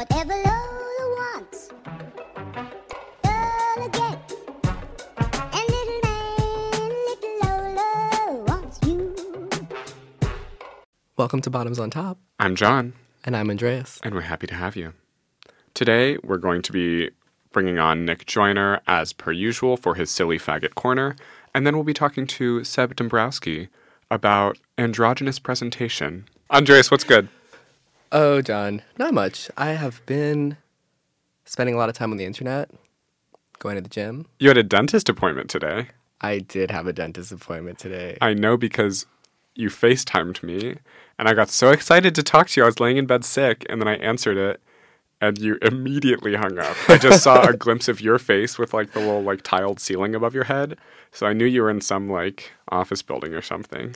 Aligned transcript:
Whatever 0.00 0.32
Lola 0.32 1.14
wants, 1.18 1.68
Lola 3.22 3.88
gets. 3.90 4.34
And 5.28 5.68
little 5.68 6.00
man, 6.02 6.88
little 7.06 7.36
Lola 7.42 8.44
wants 8.46 8.78
you. 8.86 9.14
Welcome 11.18 11.42
to 11.42 11.50
Bottoms 11.50 11.78
on 11.78 11.90
Top, 11.90 12.16
I'm 12.38 12.56
John, 12.56 12.94
and 13.24 13.36
I'm 13.36 13.50
Andreas. 13.50 14.00
and 14.02 14.14
we're 14.14 14.22
happy 14.22 14.46
to 14.46 14.54
have 14.54 14.74
you. 14.74 14.94
Today, 15.74 16.16
we're 16.24 16.38
going 16.38 16.62
to 16.62 16.72
be 16.72 17.10
bringing 17.52 17.78
on 17.78 18.06
Nick 18.06 18.24
Joyner 18.24 18.80
as 18.86 19.12
per 19.12 19.32
usual 19.32 19.76
for 19.76 19.96
his 19.96 20.10
Silly 20.10 20.38
Faggot 20.38 20.76
Corner, 20.76 21.14
and 21.54 21.66
then 21.66 21.74
we'll 21.74 21.84
be 21.84 21.92
talking 21.92 22.26
to 22.26 22.64
Seb 22.64 22.96
Dombrowski 22.96 23.68
about 24.10 24.56
androgynous 24.78 25.38
presentation. 25.38 26.24
Andreas, 26.50 26.90
what's 26.90 27.04
good? 27.04 27.28
Oh, 28.12 28.42
John, 28.42 28.82
not 28.98 29.14
much. 29.14 29.50
I 29.56 29.70
have 29.70 30.04
been 30.06 30.56
spending 31.44 31.74
a 31.74 31.78
lot 31.78 31.88
of 31.88 31.94
time 31.94 32.10
on 32.10 32.16
the 32.16 32.24
internet, 32.24 32.70
going 33.58 33.76
to 33.76 33.80
the 33.82 33.88
gym. 33.88 34.26
You 34.38 34.48
had 34.48 34.58
a 34.58 34.64
dentist 34.64 35.08
appointment 35.08 35.48
today. 35.48 35.88
I 36.20 36.40
did 36.40 36.70
have 36.70 36.86
a 36.86 36.92
dentist 36.92 37.30
appointment 37.30 37.78
today. 37.78 38.18
I 38.20 38.34
know 38.34 38.56
because 38.56 39.06
you 39.54 39.68
FaceTimed 39.68 40.42
me, 40.42 40.76
and 41.18 41.28
I 41.28 41.34
got 41.34 41.50
so 41.50 41.70
excited 41.70 42.14
to 42.16 42.22
talk 42.22 42.48
to 42.48 42.60
you. 42.60 42.64
I 42.64 42.66
was 42.66 42.80
laying 42.80 42.96
in 42.96 43.06
bed 43.06 43.24
sick, 43.24 43.64
and 43.68 43.80
then 43.80 43.88
I 43.88 43.94
answered 43.96 44.36
it, 44.36 44.60
and 45.20 45.38
you 45.38 45.58
immediately 45.62 46.34
hung 46.34 46.58
up. 46.58 46.76
I 46.88 46.96
just 46.96 47.22
saw 47.22 47.46
a 47.46 47.52
glimpse 47.56 47.88
of 47.88 48.00
your 48.00 48.18
face 48.18 48.58
with 48.58 48.72
like 48.72 48.92
the 48.92 49.00
little 49.00 49.22
like 49.22 49.42
tiled 49.42 49.80
ceiling 49.80 50.14
above 50.14 50.34
your 50.34 50.44
head, 50.44 50.78
so 51.12 51.26
I 51.26 51.32
knew 51.32 51.44
you 51.44 51.62
were 51.62 51.70
in 51.70 51.80
some 51.80 52.08
like 52.08 52.52
office 52.68 53.02
building 53.02 53.34
or 53.34 53.42
something. 53.42 53.94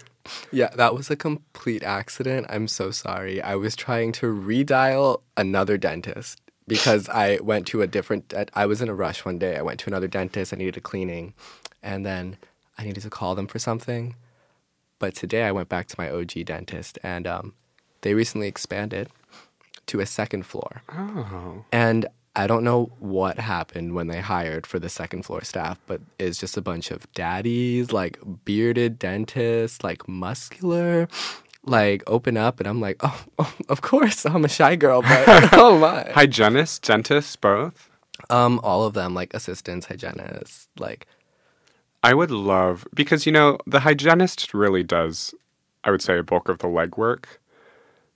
Yeah, 0.52 0.68
that 0.76 0.94
was 0.94 1.10
a 1.10 1.16
complete 1.16 1.82
accident. 1.82 2.46
I'm 2.48 2.68
so 2.68 2.90
sorry. 2.90 3.42
I 3.42 3.54
was 3.54 3.74
trying 3.76 4.12
to 4.12 4.26
redial 4.26 5.22
another 5.36 5.78
dentist 5.78 6.40
because 6.66 7.08
I 7.08 7.38
went 7.42 7.66
to 7.68 7.82
a 7.82 7.86
different. 7.86 8.28
de- 8.28 8.46
I 8.54 8.66
was 8.66 8.82
in 8.82 8.88
a 8.88 8.94
rush 8.94 9.24
one 9.24 9.38
day. 9.38 9.56
I 9.56 9.62
went 9.62 9.80
to 9.80 9.90
another 9.90 10.08
dentist. 10.08 10.52
I 10.52 10.56
needed 10.56 10.76
a 10.76 10.80
cleaning, 10.80 11.34
and 11.82 12.04
then 12.04 12.36
I 12.78 12.84
needed 12.84 13.02
to 13.02 13.10
call 13.10 13.34
them 13.34 13.46
for 13.46 13.58
something. 13.58 14.16
But 14.98 15.14
today 15.14 15.44
I 15.44 15.52
went 15.52 15.68
back 15.68 15.86
to 15.88 15.96
my 15.98 16.10
OG 16.10 16.44
dentist, 16.44 16.98
and 17.02 17.26
um, 17.26 17.54
they 18.02 18.14
recently 18.14 18.48
expanded 18.48 19.08
to 19.86 20.00
a 20.00 20.06
second 20.06 20.44
floor. 20.46 20.82
Oh, 20.92 21.64
And 21.72 22.06
I 22.36 22.46
don't 22.48 22.64
know 22.64 22.90
what 22.98 23.38
happened 23.38 23.94
when 23.94 24.08
they 24.08 24.20
hired 24.20 24.66
for 24.66 24.78
the 24.80 24.88
second 24.88 25.22
floor 25.24 25.44
staff, 25.44 25.78
but 25.86 26.00
it's 26.18 26.38
just 26.38 26.56
a 26.56 26.60
bunch 26.62 26.90
of 26.90 27.10
daddies, 27.12 27.92
like 27.92 28.18
bearded 28.44 28.98
dentists, 28.98 29.84
like 29.84 30.08
muscular, 30.08 31.08
like 31.64 32.02
open 32.08 32.36
up. 32.36 32.58
And 32.58 32.68
I'm 32.68 32.80
like, 32.80 32.96
oh, 33.00 33.24
oh 33.38 33.54
of 33.68 33.82
course, 33.82 34.26
I'm 34.26 34.44
a 34.44 34.48
shy 34.48 34.74
girl, 34.76 35.02
but 35.02 35.24
oh 35.52 35.78
my. 35.78 36.10
hygienists, 36.12 36.80
dentists, 36.80 37.36
both. 37.36 37.88
Um, 38.30 38.58
all 38.64 38.84
of 38.84 38.94
them, 38.94 39.14
like 39.14 39.32
assistants, 39.34 39.86
hygienists, 39.86 40.68
like, 40.78 41.06
I 42.02 42.14
would 42.14 42.30
love 42.30 42.86
because 42.94 43.24
you 43.26 43.32
know 43.32 43.58
the 43.66 43.80
hygienist 43.80 44.52
really 44.52 44.82
does, 44.82 45.34
I 45.84 45.90
would 45.90 46.02
say, 46.02 46.18
a 46.18 46.22
bulk 46.22 46.48
of 46.48 46.58
the 46.58 46.66
legwork. 46.66 47.24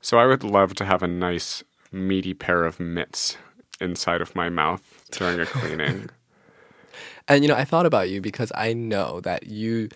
So 0.01 0.19
I 0.19 0.27
would 0.27 0.45
love 0.45 0.75
to 0.77 0.85
have 0.85 1.03
a 1.03 1.09
nice 1.09 1.63
meaty 1.91 2.35
pair 2.35 2.65
of 2.65 2.79
mitts 2.79 3.37
inside 3.81 4.21
of 4.21 4.35
my 4.35 4.49
mouth 4.49 5.07
during 5.11 5.41
a 5.41 5.47
cleaning. 5.47 6.11
and 7.27 7.43
you 7.43 7.49
know, 7.49 7.57
I 7.57 7.65
thought 7.65 7.87
about 7.87 8.11
you 8.11 8.21
because 8.21 8.53
I 8.55 8.73
know 8.73 9.21
that 9.21 9.47
you 9.47 9.89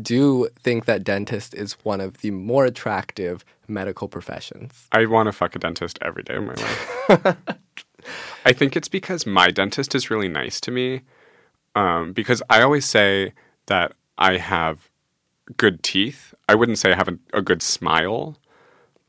do 0.00 0.48
think 0.58 0.84
that 0.84 1.04
dentist 1.04 1.54
is 1.54 1.72
one 1.82 2.00
of 2.00 2.18
the 2.18 2.30
more 2.30 2.64
attractive 2.64 3.44
medical 3.68 4.08
professions. 4.08 4.86
I 4.92 5.06
want 5.06 5.26
to 5.26 5.32
fuck 5.32 5.56
a 5.56 5.58
dentist 5.58 5.98
every 6.02 6.22
day 6.22 6.34
of 6.34 6.44
my 6.44 6.54
life. 6.54 7.36
I 8.44 8.52
think 8.52 8.76
it's 8.76 8.88
because 8.88 9.26
my 9.26 9.50
dentist 9.50 9.94
is 9.94 10.10
really 10.10 10.28
nice 10.28 10.60
to 10.62 10.70
me. 10.70 11.02
Um, 11.74 12.12
because 12.12 12.42
I 12.48 12.62
always 12.62 12.86
say 12.86 13.32
that 13.66 13.92
I 14.16 14.38
have 14.38 14.88
good 15.56 15.82
teeth. 15.82 16.34
I 16.48 16.54
wouldn't 16.54 16.78
say 16.78 16.92
I 16.92 16.96
have 16.96 17.08
a, 17.08 17.18
a 17.32 17.42
good 17.42 17.62
smile, 17.62 18.36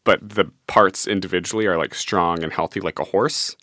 but 0.07 0.29
the 0.29 0.50
parts 0.68 1.06
individually 1.06 1.66
are 1.66 1.78
like 1.78 1.94
strong 1.94 2.41
and 2.41 2.53
healthy 2.53 2.79
like 2.79 2.97
a 2.97 3.03
horse. 3.03 3.57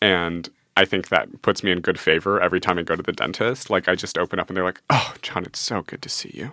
And 0.00 0.48
I 0.74 0.86
think 0.86 1.10
that 1.10 1.42
puts 1.42 1.62
me 1.62 1.70
in 1.70 1.82
good 1.82 2.00
favor 2.00 2.40
every 2.40 2.60
time 2.60 2.78
I 2.78 2.82
go 2.82 2.96
to 2.96 3.02
the 3.02 3.12
dentist. 3.12 3.68
Like 3.68 3.86
I 3.86 3.94
just 3.94 4.16
open 4.16 4.40
up 4.40 4.48
and 4.48 4.56
they're 4.56 4.64
like, 4.64 4.80
"Oh, 4.88 5.12
John, 5.20 5.44
it's 5.44 5.58
so 5.58 5.82
good 5.82 6.00
to 6.00 6.08
see 6.08 6.30
you." 6.32 6.52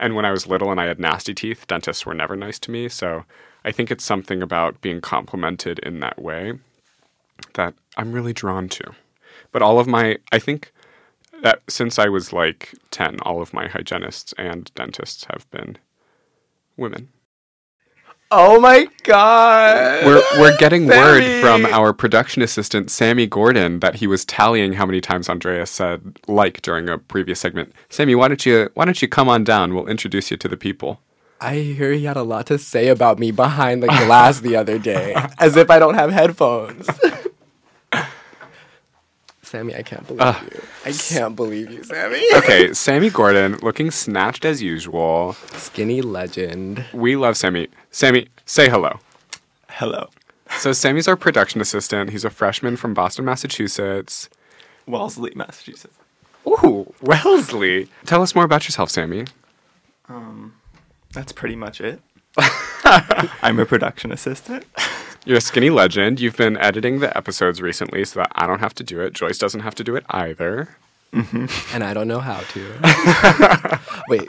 And 0.00 0.14
when 0.14 0.24
I 0.24 0.30
was 0.30 0.46
little 0.46 0.70
and 0.70 0.80
I 0.80 0.86
had 0.86 0.98
nasty 0.98 1.34
teeth, 1.34 1.66
dentists 1.66 2.06
were 2.06 2.14
never 2.14 2.36
nice 2.36 2.58
to 2.60 2.70
me. 2.70 2.88
So 2.88 3.26
I 3.66 3.70
think 3.70 3.90
it's 3.90 4.02
something 4.02 4.40
about 4.40 4.80
being 4.80 5.02
complimented 5.02 5.78
in 5.80 6.00
that 6.00 6.18
way 6.18 6.54
that 7.52 7.74
I'm 7.98 8.12
really 8.12 8.32
drawn 8.32 8.70
to. 8.70 8.92
But 9.52 9.60
all 9.60 9.78
of 9.78 9.86
my, 9.86 10.16
I 10.32 10.38
think 10.38 10.72
that 11.42 11.60
since 11.68 11.98
I 11.98 12.08
was 12.08 12.32
like 12.32 12.74
10, 12.92 13.20
all 13.20 13.42
of 13.42 13.52
my 13.52 13.68
hygienists 13.68 14.32
and 14.38 14.72
dentists 14.74 15.26
have 15.30 15.50
been 15.50 15.76
women. 16.78 17.10
Oh 18.36 18.58
my 18.58 18.88
god! 19.04 20.04
We're, 20.04 20.20
we're 20.40 20.56
getting 20.56 20.88
word 20.88 21.40
from 21.40 21.66
our 21.66 21.92
production 21.92 22.42
assistant, 22.42 22.90
Sammy 22.90 23.28
Gordon, 23.28 23.78
that 23.78 23.94
he 23.96 24.08
was 24.08 24.24
tallying 24.24 24.72
how 24.72 24.84
many 24.84 25.00
times 25.00 25.28
Andreas 25.28 25.70
said 25.70 26.18
like 26.26 26.60
during 26.60 26.88
a 26.88 26.98
previous 26.98 27.38
segment. 27.38 27.72
Sammy, 27.88 28.16
why 28.16 28.26
don't 28.26 28.44
you 28.44 28.70
why 28.74 28.86
don't 28.86 29.00
you 29.00 29.06
come 29.06 29.28
on 29.28 29.44
down? 29.44 29.72
We'll 29.72 29.86
introduce 29.86 30.32
you 30.32 30.36
to 30.38 30.48
the 30.48 30.56
people. 30.56 31.00
I 31.40 31.58
hear 31.58 31.92
he 31.92 32.06
had 32.06 32.16
a 32.16 32.24
lot 32.24 32.46
to 32.46 32.58
say 32.58 32.88
about 32.88 33.20
me 33.20 33.30
behind 33.30 33.84
the 33.84 33.86
glass 33.86 34.40
the 34.40 34.56
other 34.56 34.80
day, 34.80 35.14
as 35.38 35.56
if 35.56 35.70
I 35.70 35.78
don't 35.78 35.94
have 35.94 36.10
headphones. 36.10 36.88
Sammy, 39.54 39.76
I 39.76 39.82
can't 39.82 40.04
believe 40.04 40.20
Ugh. 40.20 40.52
you. 40.52 40.60
I 40.84 40.90
can't 40.90 41.36
believe 41.36 41.70
you, 41.70 41.84
Sammy. 41.84 42.20
Okay, 42.34 42.74
Sammy 42.74 43.08
Gordon, 43.08 43.56
looking 43.62 43.92
snatched 43.92 44.44
as 44.44 44.60
usual. 44.60 45.34
Skinny 45.52 46.02
legend. 46.02 46.84
We 46.92 47.14
love 47.14 47.36
Sammy. 47.36 47.68
Sammy, 47.92 48.26
say 48.46 48.68
hello. 48.68 48.98
Hello. 49.68 50.08
So 50.58 50.72
Sammy's 50.72 51.06
our 51.06 51.14
production 51.14 51.60
assistant. 51.60 52.10
He's 52.10 52.24
a 52.24 52.30
freshman 52.30 52.76
from 52.76 52.94
Boston, 52.94 53.24
Massachusetts. 53.26 54.28
Wellesley, 54.88 55.30
Massachusetts. 55.36 55.96
Ooh, 56.48 56.92
Wellesley. 57.00 57.86
Tell 58.06 58.22
us 58.22 58.34
more 58.34 58.44
about 58.44 58.64
yourself, 58.64 58.90
Sammy. 58.90 59.24
Um, 60.08 60.54
That's 61.12 61.30
pretty 61.30 61.54
much 61.54 61.80
it. 61.80 62.02
I'm 63.40 63.60
a 63.60 63.66
production 63.66 64.10
assistant. 64.10 64.64
You're 65.26 65.38
a 65.38 65.40
skinny 65.40 65.70
legend. 65.70 66.20
You've 66.20 66.36
been 66.36 66.56
editing 66.58 67.00
the 67.00 67.16
episodes 67.16 67.62
recently 67.62 68.04
so 68.04 68.20
that 68.20 68.32
I 68.34 68.46
don't 68.46 68.60
have 68.60 68.74
to 68.74 68.84
do 68.84 69.00
it. 69.00 69.14
Joyce 69.14 69.38
doesn't 69.38 69.60
have 69.60 69.74
to 69.76 69.84
do 69.84 69.96
it 69.96 70.04
either. 70.10 70.76
Mm-hmm. 71.14 71.46
And 71.74 71.82
I 71.82 71.94
don't 71.94 72.08
know 72.08 72.20
how 72.20 72.40
to. 72.40 73.80
Wait. 74.08 74.28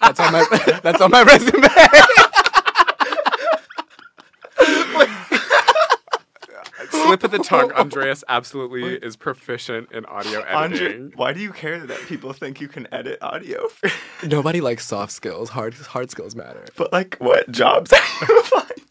That's 0.00 0.18
on 0.18 0.32
my 0.32 0.44
that's 0.82 1.00
on 1.00 1.10
my 1.10 1.22
resume. 1.22 1.68
Slip 6.90 7.22
of 7.24 7.30
the 7.30 7.38
tongue, 7.38 7.70
Andreas 7.72 8.24
absolutely 8.28 8.94
is 8.96 9.14
proficient 9.16 9.92
in 9.92 10.04
audio 10.06 10.44
Andre, 10.48 10.86
editing. 10.86 11.12
why 11.16 11.32
do 11.32 11.40
you 11.40 11.52
care 11.52 11.78
that 11.86 12.00
people 12.06 12.32
think 12.32 12.60
you 12.60 12.68
can 12.68 12.86
edit 12.92 13.18
audio? 13.22 13.68
Nobody 14.26 14.60
likes 14.60 14.86
soft 14.86 15.12
skills. 15.12 15.50
Hard 15.50 15.74
hard 15.74 16.10
skills 16.10 16.34
matter. 16.34 16.64
but 16.76 16.92
like, 16.92 17.16
what 17.20 17.50
jobs 17.50 17.92
are 17.92 18.00
you 18.28 18.38
applying 18.40 18.66
to? 18.68 18.83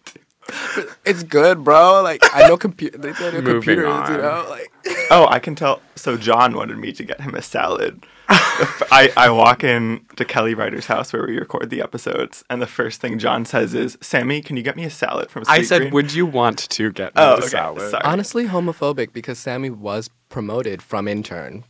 It's 1.06 1.24
good, 1.24 1.64
bro. 1.64 2.02
Like 2.02 2.22
I 2.34 2.48
know 2.48 2.58
computer. 2.58 2.98
They 2.98 3.12
know 3.12 3.32
Moving 3.32 3.44
computers. 3.54 3.86
You 3.86 3.92
on. 3.92 4.18
know, 4.22 4.46
like 4.50 4.72
Oh, 5.12 5.28
I 5.30 5.40
can 5.40 5.56
tell. 5.56 5.82
So 5.96 6.18
John 6.18 6.56
wanted 6.56 6.78
me 6.78 6.92
to 6.94 7.04
get 7.04 7.22
him 7.22 7.36
a 7.36 7.42
salad. 7.42 8.06
I, 8.30 9.12
I 9.18 9.30
walk 9.30 9.64
in 9.64 10.06
to 10.16 10.26
Kelly 10.26 10.54
Writer's 10.54 10.86
house 10.88 11.12
where 11.14 11.28
we 11.28 11.38
record 11.38 11.70
the 11.70 11.82
episodes, 11.82 12.44
and 12.50 12.62
the 12.62 12.68
first 12.68 13.02
thing 13.02 13.20
John 13.20 13.46
says 13.46 13.74
is, 13.74 13.98
"Sammy, 14.02 14.42
can 14.42 14.56
you 14.58 14.64
get 14.64 14.76
me 14.76 14.86
a 14.86 14.90
salad 14.90 15.30
from?" 15.30 15.44
I 15.48 15.62
said, 15.62 15.80
Green?" 15.82 15.94
would 15.94 16.14
you 16.14 16.26
want 16.26 16.60
to 16.70 16.92
get 16.92 17.12
oh, 17.16 17.22
me 17.22 17.34
Oh, 17.34 17.36
the 17.36 17.42
okay, 17.44 17.50
salad? 17.50 17.92
sorry. 17.92 18.04
honestly 18.06 18.46
homophobic 18.48 19.12
because 19.14 19.38
Sammy 19.40 19.70
was 19.70 20.10
promoted 20.30 20.82
from 20.82 21.08
intern, 21.08 21.64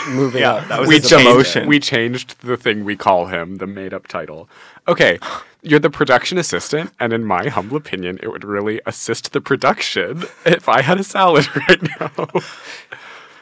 moving 0.10 0.40
Yeah, 0.42 0.54
up. 0.54 0.68
that 0.68 0.80
was 0.80 0.88
we 0.88 0.96
his 0.96 1.08
changed, 1.08 1.66
we 1.66 1.78
changed 1.80 2.40
the 2.42 2.56
thing 2.56 2.84
we 2.84 2.96
call 2.96 3.26
him, 3.26 3.56
the 3.56 3.66
made 3.66 3.92
up 3.94 4.06
title. 4.06 4.48
Okay, 4.88 5.18
you're 5.62 5.80
the 5.80 5.90
production 5.90 6.38
assistant, 6.38 6.92
and 7.00 7.12
in 7.12 7.24
my 7.24 7.48
humble 7.48 7.76
opinion, 7.76 8.18
it 8.22 8.28
would 8.28 8.44
really 8.44 8.80
assist 8.86 9.32
the 9.32 9.40
production 9.40 10.24
if 10.44 10.68
I 10.68 10.82
had 10.82 11.00
a 11.00 11.04
salad 11.04 11.46
right 11.68 11.82
now. 12.00 12.26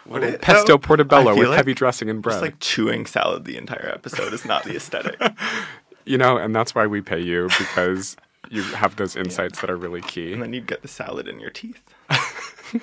Would 0.06 0.22
it, 0.22 0.40
Pesto 0.42 0.72
though? 0.74 0.78
Portobello 0.78 1.34
with 1.36 1.48
like 1.48 1.56
heavy 1.56 1.74
dressing 1.74 2.10
and 2.10 2.20
bread. 2.22 2.34
Just 2.34 2.42
like 2.42 2.60
chewing 2.60 3.06
salad 3.06 3.44
the 3.44 3.56
entire 3.56 3.90
episode 3.94 4.32
is 4.32 4.44
not 4.44 4.64
the 4.64 4.76
aesthetic. 4.76 5.18
you 6.04 6.18
know, 6.18 6.36
and 6.36 6.54
that's 6.54 6.74
why 6.74 6.86
we 6.86 7.00
pay 7.00 7.20
you 7.20 7.48
because 7.58 8.16
you 8.50 8.62
have 8.62 8.96
those 8.96 9.16
insights 9.16 9.60
that 9.62 9.70
are 9.70 9.76
really 9.76 10.02
key. 10.02 10.32
and 10.34 10.42
then 10.42 10.52
you'd 10.52 10.66
get 10.66 10.82
the 10.82 10.88
salad 10.88 11.26
in 11.26 11.40
your 11.40 11.50
teeth. 11.50 11.80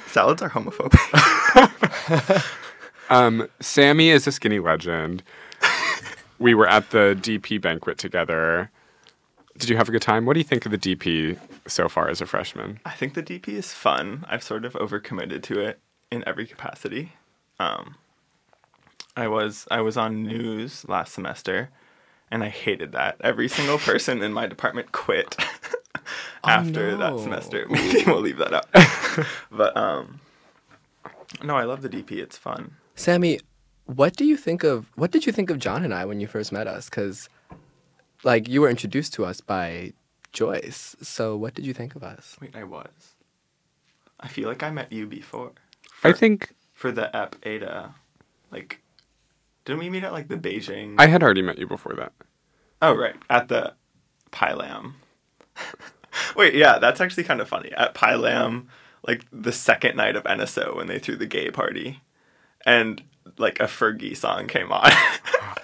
Salads 0.08 0.42
are 0.42 0.50
homophobic. 0.50 0.98
Um, 3.12 3.50
Sammy 3.60 4.10
is 4.10 4.26
a 4.26 4.32
skinny 4.32 4.60
legend. 4.60 5.22
we 6.40 6.56
were 6.56 6.68
at 6.68 6.92
the 6.92 7.18
DP 7.20 7.60
banquet 7.60 7.98
together. 7.98 8.72
Did 9.58 9.70
you 9.70 9.76
have 9.76 9.90
a 9.90 9.92
good 9.92 10.02
time? 10.02 10.26
What 10.26 10.34
do 10.34 10.40
you 10.40 10.46
think 10.46 10.66
of 10.66 10.72
the 10.72 10.78
DP 10.78 11.38
so 11.68 11.90
far 11.90 12.08
as 12.08 12.22
a 12.22 12.26
freshman? 12.26 12.80
I 12.86 12.92
think 12.92 13.14
the 13.14 13.22
DP 13.22 13.50
is 13.50 13.74
fun. 13.74 14.26
I've 14.30 14.42
sort 14.42 14.64
of 14.64 14.74
overcommitted 14.74 15.44
to 15.44 15.60
it 15.60 15.80
in 16.10 16.24
every 16.26 16.48
capacity. 16.48 17.12
Um, 17.60 17.96
I 19.18 19.28
was 19.28 19.68
I 19.70 19.82
was 19.82 19.98
on 19.98 20.24
news 20.24 20.88
last 20.88 21.14
semester, 21.14 21.70
and 22.32 22.46
I 22.46 22.50
hated 22.50 22.94
that. 22.94 23.18
Every 23.22 23.50
single 23.50 23.78
person 23.90 24.24
in 24.24 24.32
my 24.32 24.48
department 24.48 24.94
quit 24.94 25.36
after 26.46 26.96
that 26.96 27.12
no. 27.12 27.18
semester. 27.20 27.68
Maybe 27.70 28.04
we'll 28.08 28.22
leave 28.22 28.38
that 28.38 28.54
out. 28.54 29.28
but 29.52 29.76
um, 29.76 30.22
no, 31.44 31.58
I 31.58 31.66
love 31.66 31.82
the 31.82 31.90
DP. 31.90 32.14
It's 32.14 32.38
fun. 32.38 32.78
Sammy, 33.02 33.40
what 33.86 34.16
do 34.16 34.26
you 34.26 34.38
think 34.38 34.64
of 34.64 34.92
what 34.96 35.10
did 35.10 35.26
you 35.26 35.34
think 35.34 35.50
of 35.50 35.58
John 35.58 35.84
and 35.84 35.92
I 35.92 36.06
when 36.06 36.20
you 36.20 36.28
first 36.28 36.52
met 36.52 36.68
us? 36.68 36.88
Because, 36.88 37.30
like, 38.24 38.48
you 38.48 38.62
were 38.62 38.70
introduced 38.70 39.16
to 39.16 39.26
us 39.26 39.42
by 39.42 39.94
Joyce. 40.32 40.96
So, 41.02 41.36
what 41.36 41.56
did 41.56 41.66
you 41.66 41.74
think 41.74 41.96
of 41.96 42.04
us? 42.04 42.38
Wait, 42.40 42.56
I 42.56 42.64
was. 42.64 43.16
I 44.20 44.28
feel 44.28 44.48
like 44.48 44.62
I 44.62 44.70
met 44.70 44.92
you 44.92 45.08
before 45.08 45.54
I 46.04 46.12
think 46.12 46.54
for 46.74 46.92
the 46.92 47.14
Ep 47.16 47.38
Ada. 47.42 47.96
Like, 48.52 48.82
didn't 49.66 49.80
we 49.80 49.90
meet 49.90 50.04
at 50.04 50.14
like 50.14 50.28
the 50.28 50.38
Beijing? 50.38 50.94
I 51.00 51.08
had 51.08 51.24
already 51.24 51.42
met 51.42 51.58
you 51.58 51.66
before 51.66 51.96
that. 51.96 52.14
Oh, 52.84 52.94
right. 52.94 53.16
At 53.32 53.48
the 53.48 53.74
Pi 54.30 54.54
Lam. 54.54 54.98
Wait, 56.36 56.54
yeah, 56.54 56.78
that's 56.78 57.02
actually 57.02 57.24
kind 57.24 57.42
of 57.42 57.50
funny. 57.50 57.72
At 57.74 57.96
Pi 57.96 58.14
Lam, 58.14 58.70
like 59.08 59.26
the 59.32 59.52
second 59.52 59.98
night 59.98 60.16
of 60.16 60.24
NSO 60.26 60.76
when 60.76 60.86
they 60.86 61.00
threw 61.00 61.16
the 61.16 61.26
gay 61.26 61.50
party, 61.50 62.02
and 62.66 63.02
like 63.38 63.60
a 63.60 63.64
Fergie 63.66 64.16
song 64.16 64.48
came 64.48 64.72
on. 64.72 64.92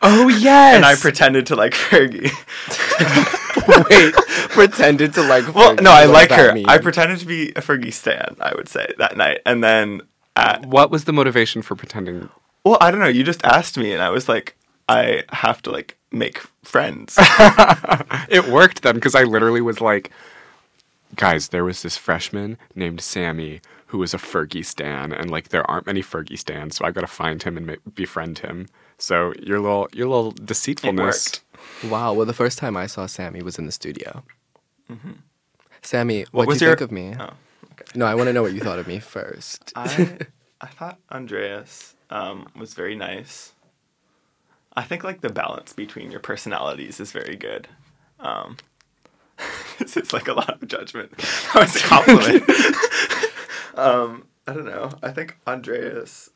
Oh 0.03 0.27
yes. 0.27 0.75
and 0.75 0.85
I 0.85 0.95
pretended 0.95 1.47
to 1.47 1.55
like 1.55 1.73
Fergie. 1.73 2.29
Wait, 3.89 4.13
pretended 4.51 5.13
to 5.15 5.23
like. 5.23 5.53
well, 5.55 5.73
no, 5.75 5.91
I 5.91 6.05
What 6.05 6.13
like 6.13 6.31
her. 6.31 6.53
mean? 6.53 6.67
I 6.69 6.77
pretended 6.77 7.17
to 7.19 7.25
be 7.25 7.49
a 7.49 7.61
Fergie 7.61 7.91
stan, 7.91 8.35
I 8.39 8.53
would 8.55 8.69
say, 8.69 8.93
that 8.99 9.17
night. 9.17 9.39
And 9.45 9.63
then 9.63 10.01
at 10.35 10.65
what 10.67 10.91
was 10.91 11.05
the 11.05 11.13
motivation 11.13 11.63
for 11.63 11.75
pretending? 11.75 12.29
Well, 12.63 12.77
I 12.79 12.91
don't 12.91 12.99
know. 12.99 13.07
You 13.07 13.23
just 13.23 13.43
asked 13.43 13.75
me, 13.77 13.91
and 13.91 14.01
I 14.03 14.11
was 14.11 14.29
like, 14.29 14.55
I 14.87 15.23
have 15.29 15.63
to 15.63 15.71
like 15.71 15.97
make 16.11 16.39
friends. 16.63 17.17
It 18.29 18.47
worked 18.49 18.83
then 18.83 18.95
because 18.95 19.15
I 19.15 19.23
literally 19.23 19.61
was 19.61 19.81
like, 19.81 20.11
guys, 21.15 21.47
there 21.49 21.63
was 21.65 21.81
this 21.81 21.97
freshman 21.97 22.57
named 22.75 23.01
Sammy 23.01 23.61
who 23.87 23.97
was 23.97 24.13
a 24.13 24.17
Fergie 24.17 24.65
stan, 24.65 25.11
and 25.13 25.29
like 25.31 25.49
there 25.49 25.69
aren't 25.69 25.85
many 25.87 26.01
Fergie 26.01 26.37
stans, 26.37 26.75
so 26.77 26.85
I 26.85 26.91
got 26.91 27.01
to 27.01 27.07
find 27.07 27.41
him 27.43 27.57
and 27.57 27.65
ma- 27.67 27.75
befriend 27.95 28.39
him. 28.39 28.67
So 28.97 29.33
your 29.41 29.59
little 29.59 29.87
your 29.93 30.07
little 30.07 30.31
deceitfulness. 30.31 31.41
worked. 31.83 31.91
Wow. 31.91 32.13
Well, 32.13 32.25
the 32.25 32.33
first 32.33 32.57
time 32.57 32.75
I 32.77 32.85
saw 32.87 33.05
Sammy 33.05 33.41
was 33.41 33.57
in 33.59 33.65
the 33.65 33.71
studio. 33.71 34.23
Sammy, 35.81 36.25
What 36.31 36.47
what 36.47 36.53
did 36.53 36.61
you 36.61 36.67
your- 36.67 36.75
think 36.77 36.81
of 36.89 36.91
me? 36.91 37.15
oh, 37.19 37.29
okay. 37.73 37.85
No, 37.95 38.05
I 38.05 38.15
want 38.15 38.27
to 38.27 38.33
know 38.33 38.41
what 38.41 38.53
you 38.53 38.59
thought 38.59 38.79
of 38.79 38.87
me 38.87 38.99
first. 38.99 39.71
I 39.75 40.17
I 40.61 40.67
thought 40.67 40.97
Andreas 41.11 41.95
um, 42.09 42.47
was 42.55 42.73
very 42.73 42.95
nice. 42.95 43.53
I 44.75 44.83
think 44.83 45.03
like 45.03 45.21
the 45.21 45.29
balance 45.29 45.73
between 45.73 46.11
your 46.11 46.19
personalities 46.19 46.99
is 46.99 47.11
very 47.11 47.35
good. 47.35 47.67
Um, 48.19 48.57
this 49.79 49.95
is 49.97 50.13
like 50.13 50.27
a 50.27 50.33
lot 50.33 50.49
of 50.61 50.67
judgment. 50.67 51.11
That 51.53 51.61
was 51.61 51.75
a 51.75 51.79
compliment. 51.79 52.43
Um, 53.77 54.25
I 54.45 54.53
don't 54.53 54.65
know. 54.65 54.91
I 55.01 55.11
think 55.11 55.37
Andreas 55.47 56.29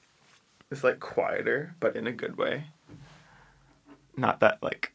is 0.70 0.84
like 0.84 1.00
quieter, 1.00 1.76
but 1.80 1.96
in 1.96 2.08
a 2.08 2.12
good 2.12 2.38
way. 2.38 2.66
Not 4.18 4.40
that 4.42 4.60
like. 4.62 4.94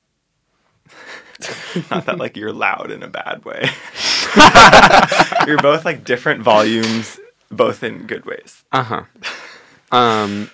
Not 1.91 2.07
that 2.07 2.19
like 2.19 2.37
you're 2.37 2.53
loud 2.53 2.91
in 2.91 3.03
a 3.03 3.09
bad 3.09 3.45
way. 3.45 3.69
you're 5.47 5.59
both 5.59 5.85
like 5.85 6.05
different 6.05 6.43
volumes, 6.43 7.19
both 7.51 7.83
in 7.83 8.07
good 8.07 8.25
ways. 8.25 8.65
Uh 8.73 8.83
huh. 8.83 9.03
Um, 9.91 10.51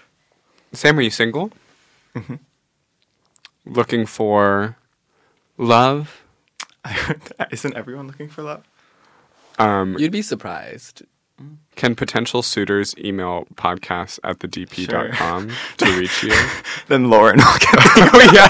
Sam, 0.72 0.98
are 0.98 1.02
you 1.02 1.10
single? 1.10 1.50
Mm-hmm. 2.14 2.34
Looking 3.66 4.06
for 4.06 4.76
love? 5.56 6.22
Isn't 7.50 7.76
everyone 7.76 8.06
looking 8.06 8.28
for 8.28 8.42
love? 8.42 8.64
Um, 9.58 9.96
You'd 9.98 10.12
be 10.12 10.22
surprised. 10.22 11.02
Can 11.76 11.94
potential 11.94 12.42
suitors 12.42 12.94
email 12.98 13.46
podcasts 13.54 14.18
at 14.24 14.40
the 14.40 14.48
dp.com 14.48 15.50
to 15.78 15.98
reach 15.98 16.22
you? 16.22 16.34
Then 16.88 17.10
Lauren 17.10 17.38
will 17.38 17.58
get 17.58 17.74
oh 17.74 18.30
yeah. 18.32 18.48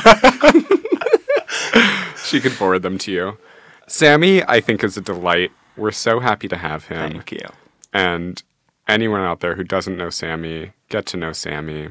she 2.24 2.40
could 2.40 2.52
forward 2.52 2.82
them 2.82 2.98
to 2.98 3.12
you. 3.12 3.38
Sammy, 3.86 4.42
I 4.44 4.60
think, 4.60 4.82
is 4.82 4.96
a 4.96 5.00
delight. 5.00 5.52
We're 5.76 5.92
so 5.92 6.20
happy 6.20 6.48
to 6.48 6.56
have 6.56 6.86
him. 6.86 7.12
Thank 7.12 7.32
you. 7.32 7.46
And 7.92 8.42
anyone 8.88 9.20
out 9.20 9.40
there 9.40 9.54
who 9.54 9.64
doesn't 9.64 9.96
know 9.96 10.10
Sammy, 10.10 10.72
get 10.88 11.06
to 11.06 11.16
know 11.16 11.32
Sammy. 11.32 11.90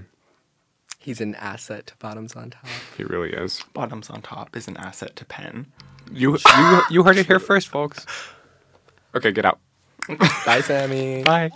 He's 0.97 1.21
an 1.21 1.35
asset 1.35 1.87
to 1.87 1.95
Bottoms 1.97 2.35
on 2.35 2.51
Top. 2.51 2.65
He 2.97 3.03
really 3.03 3.31
is. 3.31 3.63
Bottoms 3.73 4.09
on 4.09 4.21
top 4.21 4.55
is 4.55 4.67
an 4.67 4.77
asset 4.77 5.15
to 5.15 5.25
Penn. 5.25 5.67
You 6.11 6.37
you 6.55 6.81
you 6.89 7.03
heard 7.03 7.17
it 7.17 7.25
here 7.25 7.39
first, 7.39 7.69
folks. 7.69 8.05
Okay, 9.15 9.31
get 9.31 9.45
out. 9.45 9.59
Bye, 10.45 10.61
Sammy. 10.61 11.23
Bye. 11.23 11.51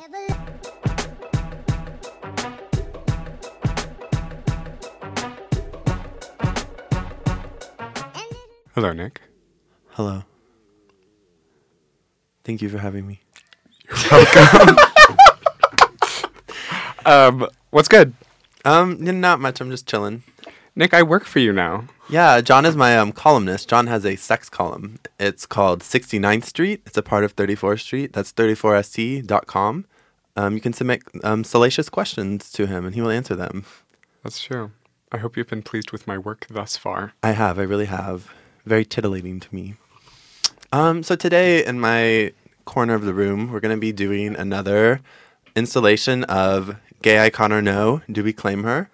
Hello, 8.74 8.92
Nick. 8.92 9.22
Hello. 9.92 10.24
Thank 12.44 12.62
you 12.62 12.70
for 12.70 12.78
having 12.78 13.08
me. 13.08 13.22
You're 14.12 14.24
welcome. 14.26 14.78
um, 17.06 17.48
what's 17.72 17.88
good? 17.88 18.14
Um, 18.66 19.08
n- 19.08 19.22
not 19.22 19.40
much. 19.40 19.62
I'm 19.62 19.72
just 19.72 19.88
chilling. 19.88 20.24
Nick, 20.76 20.94
I 20.94 21.04
work 21.04 21.24
for 21.24 21.40
you 21.40 21.54
now. 21.54 21.86
Yeah, 22.08 22.40
John 22.42 22.66
is 22.66 22.76
my 22.76 22.96
um, 22.98 23.12
columnist. 23.12 23.68
John 23.68 23.88
has 23.88 24.06
a 24.06 24.16
sex 24.16 24.48
column. 24.48 25.00
It's 25.20 25.48
called 25.48 25.80
69th 25.82 26.44
Street. 26.46 26.84
It's 26.86 26.98
a 26.98 27.02
part 27.02 27.24
of 27.24 27.36
34th 27.36 27.82
Street. 27.82 28.14
That's 28.14 28.32
34st.com. 28.32 29.86
Um, 30.36 30.54
you 30.54 30.62
can 30.62 30.74
submit 30.74 31.02
um, 31.24 31.44
salacious 31.44 31.90
questions 31.90 32.52
to 32.52 32.68
him, 32.68 32.86
and 32.86 32.94
he 32.94 33.02
will 33.02 33.10
answer 33.10 33.36
them. 33.36 33.66
That's 34.24 34.40
true. 34.40 34.72
I 35.12 35.18
hope 35.18 35.36
you've 35.36 35.48
been 35.48 35.64
pleased 35.64 35.92
with 35.92 36.06
my 36.06 36.18
work 36.18 36.46
thus 36.50 36.78
far. 36.78 37.14
I 37.24 37.32
have. 37.32 37.58
I 37.58 37.64
really 37.64 37.86
have. 37.86 38.32
Very 38.66 38.86
titillating 38.86 39.40
to 39.40 39.56
me. 39.56 39.76
Um, 40.72 41.02
so 41.02 41.16
today 41.16 41.66
in 41.66 41.80
my 41.80 42.34
corner 42.66 42.94
of 42.94 43.04
the 43.04 43.14
room, 43.14 43.52
we're 43.52 43.60
going 43.60 43.76
to 43.76 43.82
be 43.82 43.92
doing 43.92 44.36
another 44.36 45.02
installation 45.56 46.24
of 46.26 46.76
Gay 47.02 47.20
Icon 47.20 47.52
or 47.52 47.62
No, 47.62 48.02
Do 48.12 48.24
We 48.24 48.34
Claim 48.34 48.64
Her? 48.64 48.90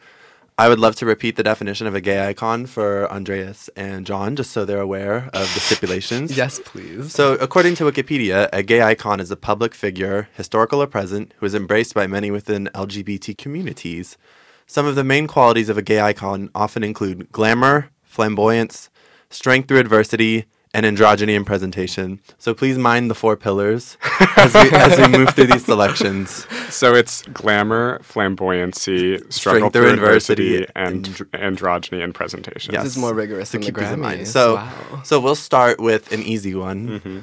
I 0.62 0.70
would 0.70 0.78
love 0.78 0.96
to 0.98 1.08
repeat 1.08 1.38
the 1.38 1.42
definition 1.42 1.88
of 1.88 1.96
a 1.96 2.02
gay 2.02 2.28
icon 2.28 2.68
for 2.68 3.12
Andreas 3.12 3.68
and 3.76 4.06
John, 4.06 4.36
just 4.36 4.52
so 4.52 4.64
they're 4.64 4.80
aware 4.80 5.28
of 5.34 5.52
the 5.56 5.60
stipulations. 5.60 6.38
Yes, 6.42 6.60
please. 6.64 7.12
So, 7.12 7.34
according 7.34 7.74
to 7.78 7.86
Wikipedia, 7.86 8.48
a 8.54 8.62
gay 8.62 8.84
icon 8.84 9.20
is 9.20 9.32
a 9.32 9.36
public 9.36 9.74
figure, 9.74 10.30
historical 10.38 10.80
or 10.80 10.86
present, 10.86 11.34
who 11.38 11.48
is 11.48 11.56
embraced 11.56 11.96
by 11.96 12.06
many 12.06 12.30
within 12.30 12.70
LGBT 12.76 13.36
communities. 13.40 14.20
Some 14.68 14.86
of 14.86 14.94
the 14.94 15.04
main 15.04 15.26
qualities 15.26 15.68
of 15.68 15.80
a 15.80 15.82
gay 15.82 16.00
icon 16.00 16.52
often 16.54 16.84
include 16.84 17.32
glamour, 17.32 17.90
flamboyance, 18.04 18.92
strength 19.32 19.68
through 19.68 19.80
adversity, 19.80 20.46
and 20.74 20.86
androgyny 20.86 21.36
in 21.36 21.44
presentation. 21.44 22.20
So 22.38 22.54
please 22.54 22.78
mind 22.78 23.10
the 23.10 23.16
four 23.16 23.36
pillars 23.36 23.98
as 24.38 24.54
we, 24.54 24.70
as 24.72 24.98
we 24.98 25.08
move 25.08 25.30
through 25.36 25.48
these 25.48 25.66
selections. 25.66 26.48
So 26.74 26.94
it's 26.96 27.24
glamour, 27.24 28.00
flamboyancy, 28.00 29.32
struggle 29.32 29.70
Strength 29.70 29.74
through 29.74 29.82
through 29.82 29.94
adversity, 29.94 30.56
adversity, 30.56 30.72
and 30.76 31.08
and- 31.34 31.58
androgyny 31.58 32.02
in 32.02 32.14
presentation. 32.14 32.74
Yes. 32.74 32.84
This 32.84 32.96
is 32.96 33.02
more 33.02 33.14
rigorous 33.14 33.50
So 33.50 33.58
than 33.58 33.66
keep 33.66 33.76
the 33.76 33.82
these 33.82 33.92
in 33.92 34.00
mind. 34.00 34.28
So, 34.28 34.56
wow. 34.56 35.02
so 35.04 35.20
we'll 35.20 35.36
start 35.36 35.80
with 35.80 36.12
an 36.12 36.22
easy 36.22 36.56
one. 36.56 36.88
Mm-hmm. 36.88 37.20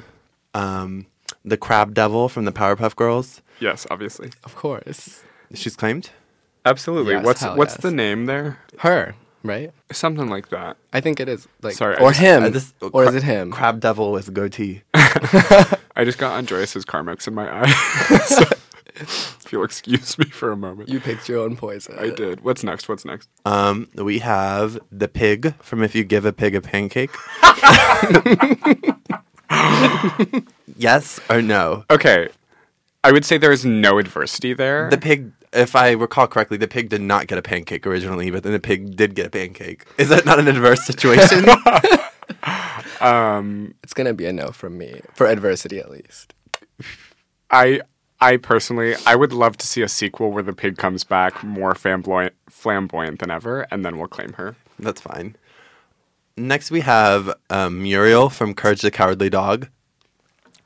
Um, 0.53 1.05
the 1.45 1.57
Crab 1.57 1.93
Devil 1.93 2.29
from 2.29 2.45
the 2.45 2.51
Powerpuff 2.51 2.95
Girls. 2.95 3.41
Yes, 3.59 3.87
obviously. 3.89 4.31
Of 4.43 4.55
course. 4.55 5.23
She's 5.53 5.75
claimed. 5.75 6.11
Absolutely. 6.65 7.13
Yes, 7.13 7.25
what's 7.25 7.43
what's 7.43 7.73
yes. 7.73 7.81
the 7.81 7.91
name 7.91 8.25
there? 8.25 8.59
Her, 8.79 9.15
right? 9.43 9.71
Something 9.91 10.29
like 10.29 10.49
that. 10.49 10.77
I 10.93 11.01
think 11.01 11.19
it 11.19 11.29
is. 11.29 11.47
Like, 11.61 11.75
Sorry, 11.75 11.95
I 11.97 12.01
or 12.01 12.09
just- 12.11 12.21
him. 12.21 12.51
This- 12.51 12.73
or 12.81 13.05
is 13.05 13.15
it 13.15 13.23
him? 13.23 13.51
Crab 13.51 13.79
Devil 13.79 14.11
with 14.11 14.33
goatee. 14.33 14.81
I 14.93 16.03
just 16.05 16.17
got 16.17 16.37
Andreas's 16.37 16.85
Carmex 16.85 17.27
in 17.27 17.35
my 17.35 17.63
eye. 17.63 17.69
so, 18.27 18.43
if 18.95 19.47
you'll 19.51 19.63
excuse 19.63 20.17
me 20.17 20.25
for 20.25 20.51
a 20.51 20.57
moment. 20.57 20.89
You 20.89 20.99
picked 20.99 21.29
your 21.29 21.39
own 21.39 21.55
poison. 21.55 21.95
I 21.99 22.09
did. 22.09 22.43
What's 22.43 22.63
next? 22.63 22.89
What's 22.89 23.05
next? 23.05 23.29
Um, 23.45 23.87
we 23.95 24.19
have 24.19 24.79
the 24.91 25.07
pig 25.07 25.53
from 25.61 25.83
If 25.83 25.95
You 25.95 26.03
Give 26.03 26.25
a 26.25 26.33
Pig 26.33 26.55
a 26.55 26.61
Pancake. 26.61 27.11
yes 30.77 31.19
or 31.29 31.41
no? 31.41 31.85
Okay. 31.89 32.29
I 33.03 33.11
would 33.11 33.25
say 33.25 33.37
there 33.37 33.51
is 33.51 33.65
no 33.65 33.97
adversity 33.97 34.53
there. 34.53 34.89
The 34.89 34.97
pig, 34.97 35.31
if 35.53 35.75
I 35.75 35.91
recall 35.91 36.27
correctly, 36.27 36.57
the 36.57 36.67
pig 36.67 36.89
did 36.89 37.01
not 37.01 37.27
get 37.27 37.37
a 37.37 37.41
pancake 37.41 37.85
originally, 37.87 38.31
but 38.31 38.43
then 38.43 38.53
the 38.53 38.59
pig 38.59 38.95
did 38.95 39.15
get 39.15 39.27
a 39.27 39.29
pancake. 39.29 39.85
Is 39.97 40.09
that 40.09 40.25
not 40.25 40.39
an 40.39 40.47
adverse 40.47 40.85
situation? 40.85 41.45
Um, 43.01 43.75
It's 43.81 43.93
gonna 43.93 44.13
be 44.13 44.25
a 44.25 44.33
no 44.33 44.49
from 44.51 44.77
me 44.77 45.01
for 45.13 45.25
adversity 45.25 45.79
at 45.79 45.89
least. 45.89 46.33
I 47.49 47.81
I 48.19 48.35
personally 48.37 48.95
I 49.05 49.15
would 49.15 49.31
love 49.31 49.55
to 49.57 49.67
see 49.67 49.81
a 49.81 49.87
sequel 49.87 50.31
where 50.31 50.43
the 50.43 50.53
pig 50.53 50.77
comes 50.77 51.03
back 51.05 51.41
more 51.43 51.73
flamboyant 51.75 52.33
flamboyant 52.49 53.19
than 53.19 53.31
ever, 53.31 53.61
and 53.71 53.85
then 53.85 53.97
we'll 53.97 54.07
claim 54.09 54.33
her. 54.33 54.55
That's 54.77 54.99
fine. 55.01 55.37
Next, 56.35 56.71
we 56.71 56.81
have 56.81 57.33
um, 57.49 57.81
Muriel 57.83 58.29
from 58.29 58.53
Courage 58.53 58.81
the 58.81 58.91
Cowardly 58.91 59.29
Dog. 59.29 59.69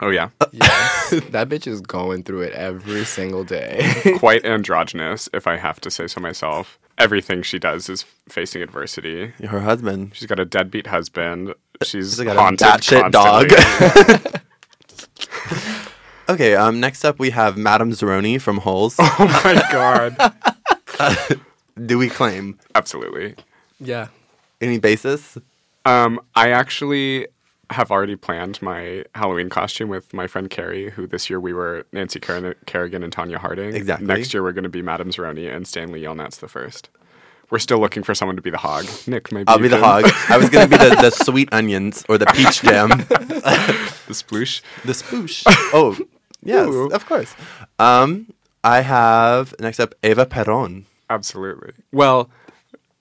Oh 0.04 0.10
yeah, 0.10 0.32
Yes, 0.52 1.10
that 1.30 1.48
bitch 1.48 1.66
is 1.66 1.80
going 1.80 2.24
through 2.24 2.42
it 2.42 2.52
every 2.54 3.06
single 3.06 3.46
day. 3.46 3.90
quite 4.18 4.44
androgynous, 4.46 5.30
if 5.34 5.48
I 5.48 5.56
have 5.56 5.80
to 5.80 5.90
say 5.90 6.08
so 6.08 6.20
myself. 6.20 6.78
Everything 6.98 7.42
she 7.42 7.58
does 7.58 7.88
is 7.88 8.04
facing 8.28 8.62
adversity. 8.62 9.28
Her 9.48 9.62
husband. 9.62 10.12
She's 10.14 10.28
got 10.28 10.42
a 10.42 10.46
deadbeat 10.46 10.88
husband. 10.88 11.54
She's 11.84 12.16
She's 12.16 12.20
got 12.24 12.36
a 12.36 12.40
haunted 12.40 12.68
batshit 12.68 13.12
dog. 13.12 13.50
constantly. 13.50 14.42
Okay, 16.30 16.56
um, 16.56 16.80
next 16.80 17.04
up 17.04 17.20
we 17.20 17.32
have 17.32 17.58
Madame 17.58 17.92
Zeroni 17.92 18.40
from 18.40 18.60
Holes. 18.60 18.96
oh 18.98 19.42
my 19.44 19.62
god! 19.72 21.42
Do 21.86 21.98
we 21.98 22.08
claim 22.10 22.60
Absolutely. 22.76 23.36
yeah. 23.80 24.08
any 24.62 24.80
basis? 24.80 25.38
Um, 25.86 26.22
I 26.34 26.52
actually 26.52 27.28
have 27.70 27.92
already 27.92 28.16
planned 28.16 28.62
my 28.62 29.06
Halloween 29.16 29.50
costume 29.50 29.90
with 29.90 30.14
my 30.14 30.28
friend 30.28 30.50
Carrie, 30.50 30.92
who 30.92 31.08
this 31.08 31.30
year 31.30 31.40
we 31.40 31.54
were 31.54 31.86
Nancy 31.92 32.20
Car- 32.20 32.56
Kerrigan 32.66 33.04
and 33.04 33.16
Tonya 33.16 33.38
Harding. 33.38 33.76
Exactly. 33.76 34.06
Next 34.06 34.34
year 34.34 34.44
we're 34.44 34.52
going 34.52 34.64
to 34.64 34.70
be 34.70 34.82
Madame 34.82 35.10
Zeroni 35.10 35.54
and 35.54 35.68
Stanley 35.68 36.02
Yelnats 36.02 36.40
the 36.40 36.48
first. 36.48 36.90
We're 37.50 37.60
still 37.60 37.80
looking 37.80 38.04
for 38.04 38.16
someone 38.16 38.36
to 38.36 38.42
be 38.42 38.50
the 38.50 38.58
hog. 38.58 38.86
Nick, 39.06 39.32
maybe 39.32 39.48
I'll 39.48 39.60
be 39.60 39.68
the 39.68 39.78
hog. 39.78 40.10
I 40.28 40.38
was 40.38 40.50
gonna 40.50 40.68
be 40.68 40.78
the, 40.78 40.98
the 41.00 41.10
sweet 41.24 41.50
onions 41.52 42.04
or 42.10 42.18
the 42.18 42.26
peach 42.26 42.64
jam. 42.64 42.90
the 42.90 44.14
sploosh. 44.14 44.62
The 44.84 44.94
spoosh. 44.94 45.44
Oh, 45.72 45.96
yes, 46.42 46.68
Ooh. 46.68 46.88
of 46.88 47.06
course. 47.06 47.36
Um, 47.78 48.34
I 48.64 48.82
have 48.82 49.54
next 49.60 49.80
up 49.80 49.94
Eva 50.02 50.26
Peron. 50.26 50.88
Absolutely. 51.12 51.74
Well, 51.92 52.30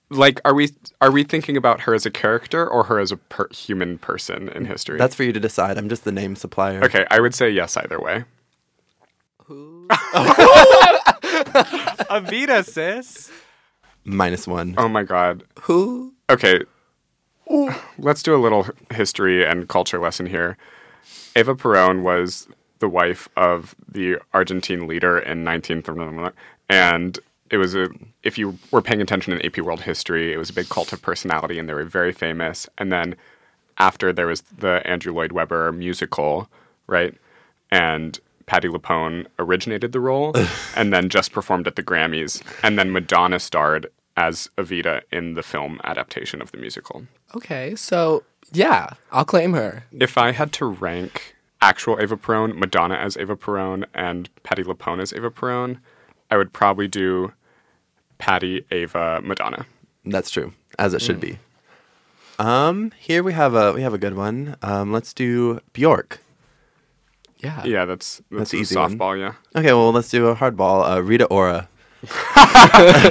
like, 0.09 0.39
are 0.45 0.53
we 0.53 0.69
are 1.01 1.11
we 1.11 1.23
thinking 1.23 1.57
about 1.57 1.81
her 1.81 1.93
as 1.93 2.05
a 2.05 2.11
character 2.11 2.67
or 2.67 2.83
her 2.85 2.99
as 2.99 3.11
a 3.11 3.17
per- 3.17 3.49
human 3.49 3.97
person 3.97 4.49
in 4.49 4.65
history? 4.65 4.97
That's 4.97 5.15
for 5.15 5.23
you 5.23 5.33
to 5.33 5.39
decide. 5.39 5.77
I'm 5.77 5.89
just 5.89 6.03
the 6.03 6.11
name 6.11 6.35
supplier. 6.35 6.83
okay. 6.83 7.05
I 7.09 7.19
would 7.19 7.33
say 7.33 7.49
yes 7.49 7.77
either 7.77 7.99
way. 7.99 8.25
Who? 9.45 9.87
Evita, 12.09 12.63
sis. 12.65 13.31
Minus 14.05 14.47
one. 14.47 14.75
Oh 14.77 14.87
my 14.87 15.03
god. 15.03 15.43
Who? 15.61 16.13
Okay. 16.29 16.61
Let's 17.97 18.23
do 18.23 18.35
a 18.35 18.41
little 18.41 18.67
history 18.91 19.45
and 19.45 19.67
culture 19.67 19.99
lesson 19.99 20.25
here. 20.25 20.57
Eva 21.35 21.55
Peron 21.55 22.03
was 22.03 22.47
the 22.79 22.89
wife 22.89 23.29
of 23.37 23.75
the 23.87 24.17
Argentine 24.33 24.87
leader 24.87 25.19
in 25.19 25.43
19th 25.43 26.33
and 26.69 27.19
it 27.49 27.57
was 27.57 27.75
a 27.75 27.89
if 28.23 28.37
you 28.37 28.57
were 28.71 28.81
paying 28.81 29.01
attention 29.01 29.33
in 29.33 29.45
AP 29.45 29.59
World 29.59 29.81
History, 29.81 30.33
it 30.33 30.37
was 30.37 30.49
a 30.49 30.53
big 30.53 30.69
cult 30.69 30.93
of 30.93 31.01
personality 31.01 31.59
and 31.59 31.67
they 31.67 31.73
were 31.73 31.83
very 31.83 32.11
famous. 32.11 32.67
And 32.77 32.91
then 32.91 33.15
after 33.77 34.13
there 34.13 34.27
was 34.27 34.41
the 34.41 34.85
Andrew 34.87 35.13
Lloyd 35.13 35.31
Webber 35.31 35.71
musical, 35.71 36.49
right? 36.87 37.15
And 37.69 38.19
Patti 38.45 38.67
LuPone 38.67 39.25
originated 39.39 39.91
the 39.91 39.99
role 39.99 40.33
and 40.75 40.93
then 40.93 41.09
just 41.09 41.31
performed 41.31 41.67
at 41.67 41.75
the 41.75 41.83
Grammys. 41.83 42.41
And 42.63 42.79
then 42.79 42.91
Madonna 42.91 43.39
starred 43.39 43.87
as 44.15 44.49
Evita 44.57 45.01
in 45.11 45.33
the 45.33 45.43
film 45.43 45.79
adaptation 45.83 46.41
of 46.41 46.51
the 46.51 46.57
musical. 46.57 47.05
Okay, 47.35 47.75
so 47.75 48.23
yeah, 48.51 48.91
I'll 49.11 49.25
claim 49.25 49.53
her. 49.53 49.85
If 49.91 50.17
I 50.17 50.31
had 50.31 50.51
to 50.53 50.65
rank 50.65 51.35
actual 51.61 51.99
Eva 51.99 52.17
Peron, 52.17 52.59
Madonna 52.59 52.95
as 52.95 53.17
Eva 53.17 53.35
Peron, 53.35 53.85
and 53.93 54.29
Patti 54.43 54.63
LuPone 54.63 55.01
as 55.01 55.13
Eva 55.13 55.31
Peron, 55.31 55.79
I 56.29 56.37
would 56.37 56.53
probably 56.53 56.87
do 56.87 57.33
Patti, 58.23 58.65
Eva, 58.71 59.19
Madonna. 59.21 59.65
That's 60.05 60.29
true, 60.31 60.53
as 60.79 60.93
it 60.93 61.01
should 61.01 61.17
Mm. 61.17 61.21
be. 61.27 61.39
Um, 62.39 62.91
here 62.97 63.21
we 63.21 63.33
have 63.33 63.53
a 63.53 63.73
we 63.73 63.81
have 63.81 63.93
a 63.93 63.97
good 63.97 64.15
one. 64.15 64.55
Um, 64.61 64.93
let's 64.93 65.13
do 65.13 65.59
Bjork. 65.73 66.19
Yeah. 67.39 67.61
Yeah, 67.65 67.83
that's 67.83 68.21
that's, 68.31 68.51
That's 68.51 68.53
a 68.53 68.57
easy 68.57 68.75
one. 68.77 68.97
softball. 68.97 69.19
Yeah. 69.19 69.33
Okay, 69.59 69.73
well 69.73 69.91
let's 69.91 70.09
do 70.09 70.27
a 70.27 70.35
hardball. 70.35 70.89
Uh, 70.89 71.01
Rita 71.03 71.25
Ora. 71.25 71.67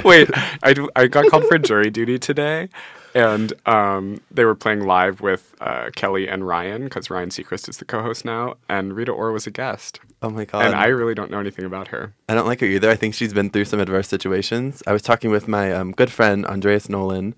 Wait, 0.03 0.29
I, 0.63 0.73
do- 0.73 0.89
I 0.95 1.07
got 1.07 1.27
called 1.29 1.45
for 1.45 1.57
jury 1.59 1.89
duty 1.91 2.17
today, 2.19 2.69
and 3.13 3.53
um, 3.65 4.21
they 4.31 4.45
were 4.45 4.55
playing 4.55 4.81
live 4.85 5.21
with 5.21 5.53
uh, 5.61 5.89
Kelly 5.95 6.27
and 6.27 6.47
Ryan 6.47 6.83
because 6.85 7.09
Ryan 7.09 7.29
Seacrest 7.29 7.69
is 7.69 7.77
the 7.77 7.85
co-host 7.85 8.25
now, 8.25 8.55
and 8.67 8.93
Rita 8.93 9.11
Ora 9.11 9.31
was 9.33 9.45
a 9.47 9.51
guest, 9.51 9.99
Oh 10.21 10.29
my 10.29 10.45
god. 10.45 10.65
and 10.65 10.75
I 10.75 10.87
really 10.87 11.13
don't 11.15 11.29
know 11.31 11.39
anything 11.39 11.65
about 11.65 11.89
her. 11.89 12.13
I 12.29 12.33
don't 12.35 12.47
like 12.47 12.59
her 12.61 12.65
either. 12.65 12.89
I 12.89 12.95
think 12.95 13.13
she's 13.13 13.33
been 13.33 13.49
through 13.49 13.65
some 13.65 13.79
adverse 13.79 14.07
situations. 14.07 14.81
I 14.87 14.93
was 14.93 15.01
talking 15.01 15.31
with 15.31 15.47
my 15.47 15.71
um, 15.71 15.91
good 15.91 16.11
friend 16.11 16.45
Andreas 16.45 16.89
Nolan, 16.89 17.35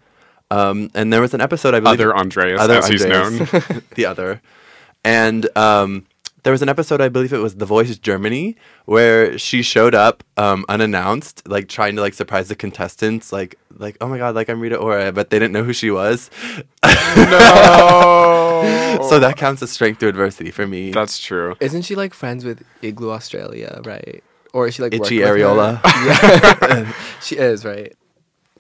um, 0.51 0.89
and 0.94 1.12
there 1.12 1.22
was 1.22 1.34
an 1.34 1.41
episode 1.41 1.74
I 1.74 1.79
believe 1.79 2.00
Other 2.00 2.15
Andreas, 2.15 2.60
other 2.62 2.75
as 2.75 2.88
he's 2.88 3.05
known. 3.05 3.48
The 3.96 4.05
other, 4.05 4.41
and 5.03 5.48
um, 5.58 6.05
there 6.46 6.52
was 6.52 6.62
an 6.62 6.70
episode 6.70 7.02
I 7.02 7.10
believe 7.10 7.34
it 7.34 7.40
was 7.40 7.56
The 7.56 7.66
Voice 7.66 7.98
Germany 7.98 8.56
where 8.86 9.36
she 9.36 9.64
showed 9.64 9.96
up 9.96 10.24
um, 10.38 10.64
unannounced, 10.70 11.42
like 11.48 11.68
trying 11.68 11.96
to 11.96 12.02
like 12.04 12.14
surprise 12.14 12.50
the 12.50 12.56
contestants, 12.56 13.34
like 13.34 13.58
like 13.75 13.98
oh 14.00 14.08
my 14.08 14.20
god, 14.20 14.36
like 14.36 14.48
I'm 14.48 14.60
Rita 14.60 14.78
Ora, 14.78 15.12
but 15.12 15.32
they 15.32 15.40
didn't 15.40 15.54
know 15.54 15.64
who 15.64 15.74
she 15.74 15.90
was. 15.90 16.30
no, 16.84 16.92
So 19.10 19.20
that 19.20 19.38
counts 19.38 19.64
as 19.64 19.72
strength 19.72 20.00
through 20.00 20.10
adversity 20.10 20.52
for 20.52 20.68
me. 20.68 20.92
that's 20.92 21.18
true. 21.18 21.56
Isn't 21.60 21.82
she 21.82 21.96
like 21.96 22.14
friends 22.14 22.46
with 22.46 22.64
Iggy 22.84 23.18
Azalea, 23.18 23.82
right? 23.84 24.24
Or 24.54 24.68
is 24.68 24.75
she 24.75 24.84
like 24.84 24.94
Itchy 24.94 25.22
working 25.24 25.34
with 25.34 25.42
Areola. 25.42 25.82
her? 25.84 26.68
Yeah. 26.86 26.94
she 27.22 27.38
is, 27.38 27.66
right? 27.66 27.92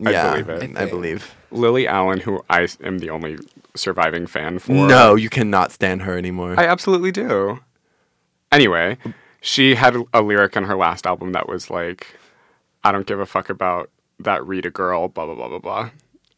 I 0.03 0.09
yeah, 0.09 0.31
believe 0.31 0.49
it. 0.49 0.75
I 0.75 0.83
I 0.83 0.89
believe. 0.89 1.35
Lily 1.51 1.87
Allen, 1.87 2.19
who 2.19 2.43
I 2.49 2.67
am 2.83 2.97
the 2.97 3.11
only 3.11 3.37
surviving 3.75 4.25
fan 4.25 4.57
for. 4.57 4.71
No, 4.71 5.13
you 5.13 5.29
cannot 5.29 5.71
stand 5.71 6.01
her 6.01 6.17
anymore. 6.17 6.55
I 6.57 6.65
absolutely 6.65 7.11
do. 7.11 7.59
Anyway, 8.51 8.97
she 9.41 9.75
had 9.75 9.95
a 10.13 10.21
lyric 10.21 10.55
on 10.55 10.63
her 10.65 10.75
last 10.75 11.05
album 11.05 11.33
that 11.33 11.47
was 11.47 11.69
like, 11.69 12.17
I 12.83 12.91
don't 12.91 13.05
give 13.07 13.19
a 13.19 13.25
fuck 13.25 13.49
about 13.49 13.89
that 14.19 14.45
Rita 14.45 14.69
girl, 14.69 15.07
blah, 15.07 15.25
blah, 15.25 15.35
blah, 15.35 15.47
blah, 15.49 15.59
blah. 15.59 15.89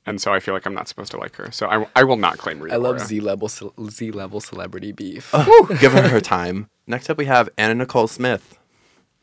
And 0.06 0.22
so 0.22 0.34
I 0.34 0.40
feel 0.40 0.54
like 0.54 0.66
I'm 0.66 0.74
not 0.74 0.88
supposed 0.88 1.12
to 1.12 1.18
like 1.18 1.36
her. 1.36 1.52
So 1.52 1.68
I, 1.68 1.86
I 1.96 2.04
will 2.06 2.16
not 2.16 2.38
claim 2.38 2.62
Rita. 2.62 2.74
I 2.74 2.78
love 2.78 3.00
Z 3.02 3.20
level 3.20 3.50
Z 3.50 4.12
level 4.12 4.40
celebrity 4.40 4.94
beef. 4.94 5.34
Give 5.82 5.92
her 5.92 6.08
her 6.08 6.22
time. 6.22 6.70
Next 6.88 7.10
up, 7.10 7.18
we 7.18 7.26
have 7.26 7.50
Anna 7.58 7.76
Nicole 7.76 8.08
Smith. 8.08 8.58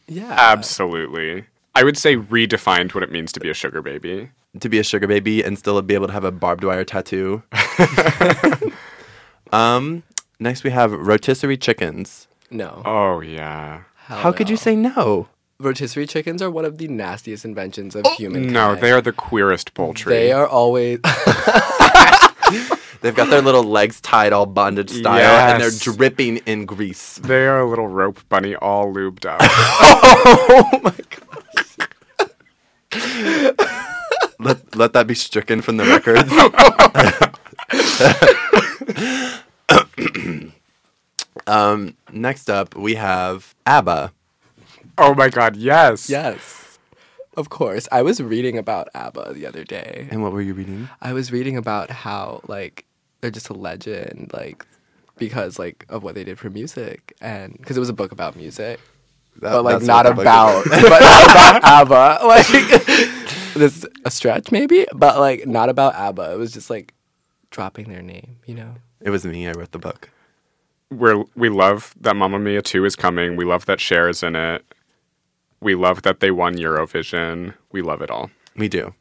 yeah. 0.07 0.31
Absolutely. 0.31 1.47
I 1.75 1.83
would 1.83 1.97
say 1.97 2.17
redefined 2.17 2.95
what 2.95 3.03
it 3.03 3.11
means 3.11 3.33
to 3.33 3.41
be 3.41 3.49
a 3.51 3.55
sugar 3.55 3.83
baby. 3.83 4.31
to 4.61 4.69
be 4.69 4.79
a 4.79 4.85
sugar 4.85 5.07
baby 5.09 5.43
and 5.43 5.59
still 5.59 5.81
be 5.83 5.95
able 5.95 6.07
to 6.07 6.13
have 6.13 6.23
a 6.25 6.31
barbed 6.31 6.63
wire 6.63 6.85
tattoo. 6.85 7.43
um, 9.53 10.03
next 10.39 10.63
we 10.65 10.71
have 10.71 10.93
rotisserie 10.93 11.57
chickens. 11.57 12.29
No. 12.51 12.83
Oh, 12.85 13.21
yeah. 13.21 13.85
Hell 13.97 14.19
How 14.19 14.33
could 14.33 14.51
you 14.51 14.57
say 14.57 14.77
no? 14.77 15.29
rotisserie 15.61 16.07
chickens 16.07 16.43
are 16.43 16.51
one 16.51 16.65
of 16.65 16.79
the 16.79 16.89
nastiest 16.89 17.45
inventions 17.45 17.95
of 17.95 18.05
oh, 18.07 18.15
humankind? 18.15 18.53
No, 18.53 18.75
they 18.75 18.93
are 18.93 19.01
the 19.01 19.13
queerest 19.13 19.75
poultry. 19.75 20.13
They 20.15 20.33
are 20.33 20.47
always 20.47 21.01
They've 23.01 23.15
got 23.15 23.29
their 23.29 23.43
little 23.43 23.65
legs 23.65 24.01
tied 24.01 24.33
all 24.33 24.47
bondage 24.47 24.91
style 24.91 25.53
and 25.53 25.63
they're 25.63 25.71
dripping 25.71 26.39
in 26.39 26.65
grease. 26.65 27.17
They 27.17 27.47
are 27.47 27.61
a 27.61 27.69
little 27.69 27.89
rope 27.89 28.21
bunny 28.29 28.55
all 28.57 28.93
lubed 28.93 29.27
up. 29.27 29.41
Oh 30.27 30.81
my 30.83 30.95
gosh! 31.11 31.77
let, 34.39 34.75
let 34.77 34.93
that 34.95 35.07
be 35.07 35.15
stricken 35.15 35.61
from 35.61 35.77
the 35.77 35.85
records. 35.85 36.31
Um, 41.47 41.97
next 42.13 42.49
up, 42.51 42.75
we 42.77 42.95
have 42.97 43.55
ABBA. 43.67 44.13
oh 44.99 45.15
my 45.15 45.29
god, 45.29 45.57
yes. 45.57 46.09
yes. 46.09 46.79
Of 47.37 47.49
course. 47.51 47.89
I 47.91 48.03
was 48.03 48.23
reading 48.23 48.57
about 48.59 48.89
ABBA 48.95 49.33
the 49.35 49.47
other 49.47 49.65
day. 49.65 50.07
And 50.11 50.23
what 50.23 50.33
were 50.33 50.41
you 50.43 50.55
reading? 50.55 50.89
I 51.03 51.13
was 51.13 51.33
reading 51.33 51.57
about 51.57 51.91
how 51.91 52.41
like 52.47 52.85
they're 53.21 53.31
just 53.33 53.49
a 53.49 53.55
legend 53.55 54.31
like 54.33 54.65
because 55.17 55.59
like 55.59 55.85
of 55.89 56.03
what 56.03 56.15
they 56.15 56.23
did 56.25 56.39
for 56.39 56.51
music 56.51 57.13
and 57.21 57.57
because 57.59 57.77
it 57.77 57.81
was 57.81 57.89
a 57.89 57.93
book 57.95 58.13
about 58.13 58.37
music 58.37 58.79
That- 59.41 59.53
but 59.53 59.65
like 59.65 59.83
not 59.83 60.05
what 60.05 60.11
the 60.11 60.15
book 60.15 60.23
about 60.23 60.65
but 60.65 61.01
not 61.01 61.57
about 61.57 61.65
ABBA 61.65 62.27
like 62.27 62.47
this 63.55 63.77
is 63.79 63.87
a 64.05 64.11
stretch 64.11 64.53
maybe 64.53 64.87
but 64.95 65.19
like 65.19 65.47
not 65.47 65.69
about 65.71 65.95
ABBA 65.95 66.33
it 66.35 66.37
was 66.39 66.53
just 66.53 66.69
like 66.69 66.93
dropping 67.51 67.89
their 67.89 68.03
name 68.03 68.37
you 68.47 68.55
know 68.55 68.75
It 69.01 69.11
was 69.11 69.25
me. 69.25 69.49
I 69.49 69.53
wrote 69.53 69.73
the 69.73 69.79
book. 69.79 70.11
We're 70.91 71.25
we 71.37 71.49
love 71.49 71.95
that 72.01 72.17
Mamma 72.17 72.39
Mia 72.39 72.63
2 72.63 72.85
is 72.85 72.97
coming. 72.97 73.37
We 73.37 73.45
love 73.45 73.67
that 73.67 73.81
Cher 73.81 74.09
is 74.09 74.23
in 74.23 74.37
it. 74.37 74.65
We 75.61 75.75
love 75.75 76.03
that 76.03 76.21
they 76.21 76.31
won 76.31 76.57
Eurovision. 76.57 77.55
We 77.73 77.83
love 77.83 78.03
it 78.03 78.11
all. 78.11 78.31
We 78.57 78.69
do. 78.69 78.95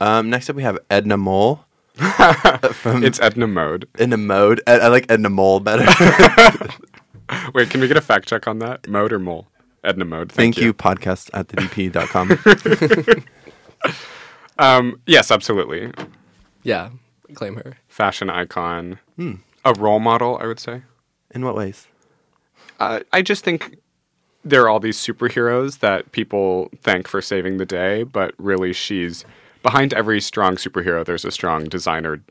Um, 0.00 0.30
next 0.30 0.48
up, 0.50 0.56
we 0.56 0.62
have 0.62 0.78
Edna 0.90 1.16
Mole. 1.16 1.64
from 2.72 3.04
It's 3.04 3.20
Edna 3.20 3.46
Mode. 3.46 3.86
in 3.98 4.12
a 4.12 4.16
mode. 4.16 4.62
I, 4.66 4.78
I 4.78 4.88
like 4.88 5.10
Edna 5.10 5.28
Mole 5.28 5.60
better. 5.60 5.84
Wait, 7.54 7.68
can 7.68 7.80
we 7.80 7.88
get 7.88 7.96
a 7.96 8.00
fact 8.00 8.26
check 8.28 8.46
on 8.48 8.58
that? 8.60 8.88
Mode 8.88 9.12
or 9.12 9.18
mole? 9.18 9.48
Edna 9.84 10.04
Mode. 10.04 10.32
Thank, 10.32 10.54
Thank, 10.56 10.64
you. 10.64 10.72
podcast 10.72 11.28
at 11.34 11.48
the 11.48 11.56
dp.com. 11.56 13.24
Um, 14.58 15.00
yes, 15.06 15.30
absolutely. 15.30 15.90
Yeah, 16.64 16.90
claim 17.34 17.56
her. 17.56 17.78
Fashion 17.88 18.28
icon. 18.28 18.98
Hmm. 19.16 19.36
A 19.64 19.72
role 19.72 20.00
model, 20.00 20.38
I 20.38 20.46
would 20.46 20.60
say. 20.60 20.82
In 21.32 21.44
what 21.44 21.54
ways? 21.54 21.86
Uh, 22.78 23.00
I 23.12 23.22
just 23.22 23.44
think 23.44 23.78
there 24.44 24.62
are 24.62 24.68
all 24.68 24.80
these 24.80 24.98
superheroes 24.98 25.80
that 25.80 26.12
people 26.12 26.70
thank 26.82 27.06
for 27.06 27.20
saving 27.20 27.58
the 27.58 27.66
day, 27.66 28.02
but 28.04 28.34
really 28.38 28.72
she's 28.72 29.24
behind 29.62 29.92
every 29.92 30.20
strong 30.20 30.56
superhero. 30.56 31.04
There's 31.04 31.24
a 31.24 31.30
strong 31.30 31.64
designer 31.64 32.22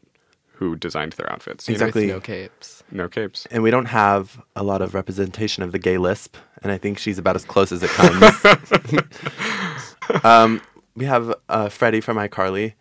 who 0.54 0.76
designed 0.76 1.14
their 1.14 1.32
outfits. 1.32 1.70
you 1.70 1.78
know? 1.78 1.86
Exactly. 1.86 2.08
No 2.08 2.20
capes. 2.20 2.84
No 2.92 3.08
capes. 3.08 3.48
And 3.50 3.64
we 3.64 3.72
don't 3.72 3.86
have 3.86 4.42
a 4.56 4.64
lot 4.64 4.82
of 4.82 4.94
representation 4.94 5.64
of 5.64 5.72
the 5.72 5.80
gay 5.80 5.98
lisp, 5.98 6.36
and 6.62 6.72
I 6.72 6.78
think 6.78 6.98
she's 6.98 7.18
about 7.18 7.36
as 7.38 7.46
close 7.46 7.72
as 7.72 7.82
it 7.82 7.90
comes. 7.92 8.36
um, 10.26 10.62
we 10.96 11.06
have 11.06 11.34
uh, 11.48 11.70
Freddie 11.70 12.02
from 12.02 12.18
iCarly. 12.18 12.74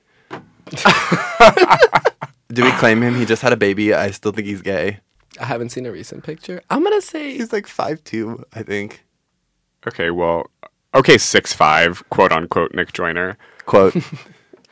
Do 2.49 2.65
we 2.65 2.71
claim 2.73 3.03
him? 3.03 3.15
He 3.15 3.25
just 3.27 3.43
had 3.43 3.53
a 3.53 3.57
baby. 3.57 3.95
I 3.95 4.11
still 4.11 4.33
think 4.33 4.49
he's 4.49 4.63
gay. 4.63 4.99
I 5.41 5.45
haven't 5.47 5.71
seen 5.71 5.87
a 5.87 5.93
recent 5.93 6.25
picture. 6.25 6.63
I'm 6.71 6.83
gonna 6.83 7.01
say 7.01 7.37
He's 7.37 7.53
like 7.53 7.67
five 7.67 8.03
two, 8.05 8.45
I 8.55 8.63
think. 8.63 9.05
Okay, 9.87 10.11
well, 10.11 10.51
okay, 10.95 11.19
six 11.19 11.53
five, 11.53 12.09
quote 12.11 12.33
unquote, 12.33 12.75
Nick 12.75 12.93
Joyner. 12.93 13.37
Quote. 13.67 13.97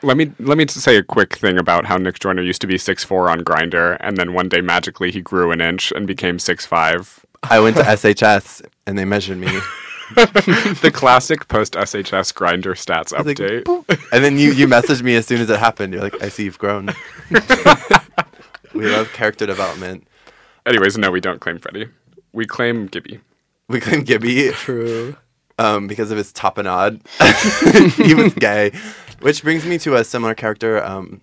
Let 0.03 0.15
me 0.15 0.31
let 0.37 0.59
me 0.59 0.65
just 0.65 0.81
say 0.81 0.95
a 0.95 1.01
quick 1.01 1.35
thing 1.37 1.57
about 1.57 1.87
how 1.87 1.97
Nick 1.97 2.19
Joyner 2.19 2.43
used 2.43 2.61
to 2.61 2.67
be 2.67 2.77
six 2.77 3.03
four 3.03 3.31
on 3.31 3.41
Grindr, 3.41 3.97
and 3.99 4.15
then 4.15 4.33
one 4.33 4.47
day 4.47 4.61
magically 4.61 5.09
he 5.09 5.21
grew 5.21 5.51
an 5.51 5.59
inch 5.59 5.91
and 5.91 6.05
became 6.05 6.37
six 6.37 6.67
five. 6.67 7.25
I 7.43 7.59
went 7.59 7.77
to 7.77 7.81
SHS 7.83 8.63
and 8.85 8.95
they 8.95 9.05
measured 9.05 9.39
me. 9.39 9.47
the 10.15 10.91
classic 10.93 11.47
post 11.47 11.73
SHS 11.73 12.31
Grindr 12.33 12.73
stats 12.73 13.11
was 13.11 13.25
like, 13.25 13.37
update. 13.37 14.11
And 14.11 14.23
then 14.23 14.37
you, 14.37 14.51
you 14.53 14.67
messaged 14.67 15.01
me 15.01 15.15
as 15.15 15.25
soon 15.25 15.41
as 15.41 15.49
it 15.49 15.59
happened. 15.59 15.93
You're 15.93 16.03
like, 16.03 16.21
I 16.23 16.29
see 16.29 16.45
you've 16.45 16.59
grown. 16.59 16.93
we 18.73 18.89
love 18.89 19.11
character 19.13 19.45
development. 19.45 20.07
Anyways, 20.67 20.97
no, 20.97 21.09
we 21.11 21.21
don't 21.21 21.39
claim 21.39 21.57
Freddie. 21.59 21.87
We 22.33 22.45
claim 22.45 22.87
Gibby. 22.87 23.19
We 23.69 23.79
claim 23.79 24.03
Gibby 24.03 24.49
true. 24.53 25.15
um, 25.57 25.87
because 25.87 26.11
of 26.11 26.17
his 26.17 26.31
tapenade. 26.33 27.01
he 28.05 28.13
was 28.13 28.33
gay. 28.35 28.71
Which 29.21 29.41
brings 29.43 29.65
me 29.65 29.77
to 29.79 29.95
a 29.95 30.03
similar 30.03 30.35
character. 30.35 30.83
Um, 30.83 31.21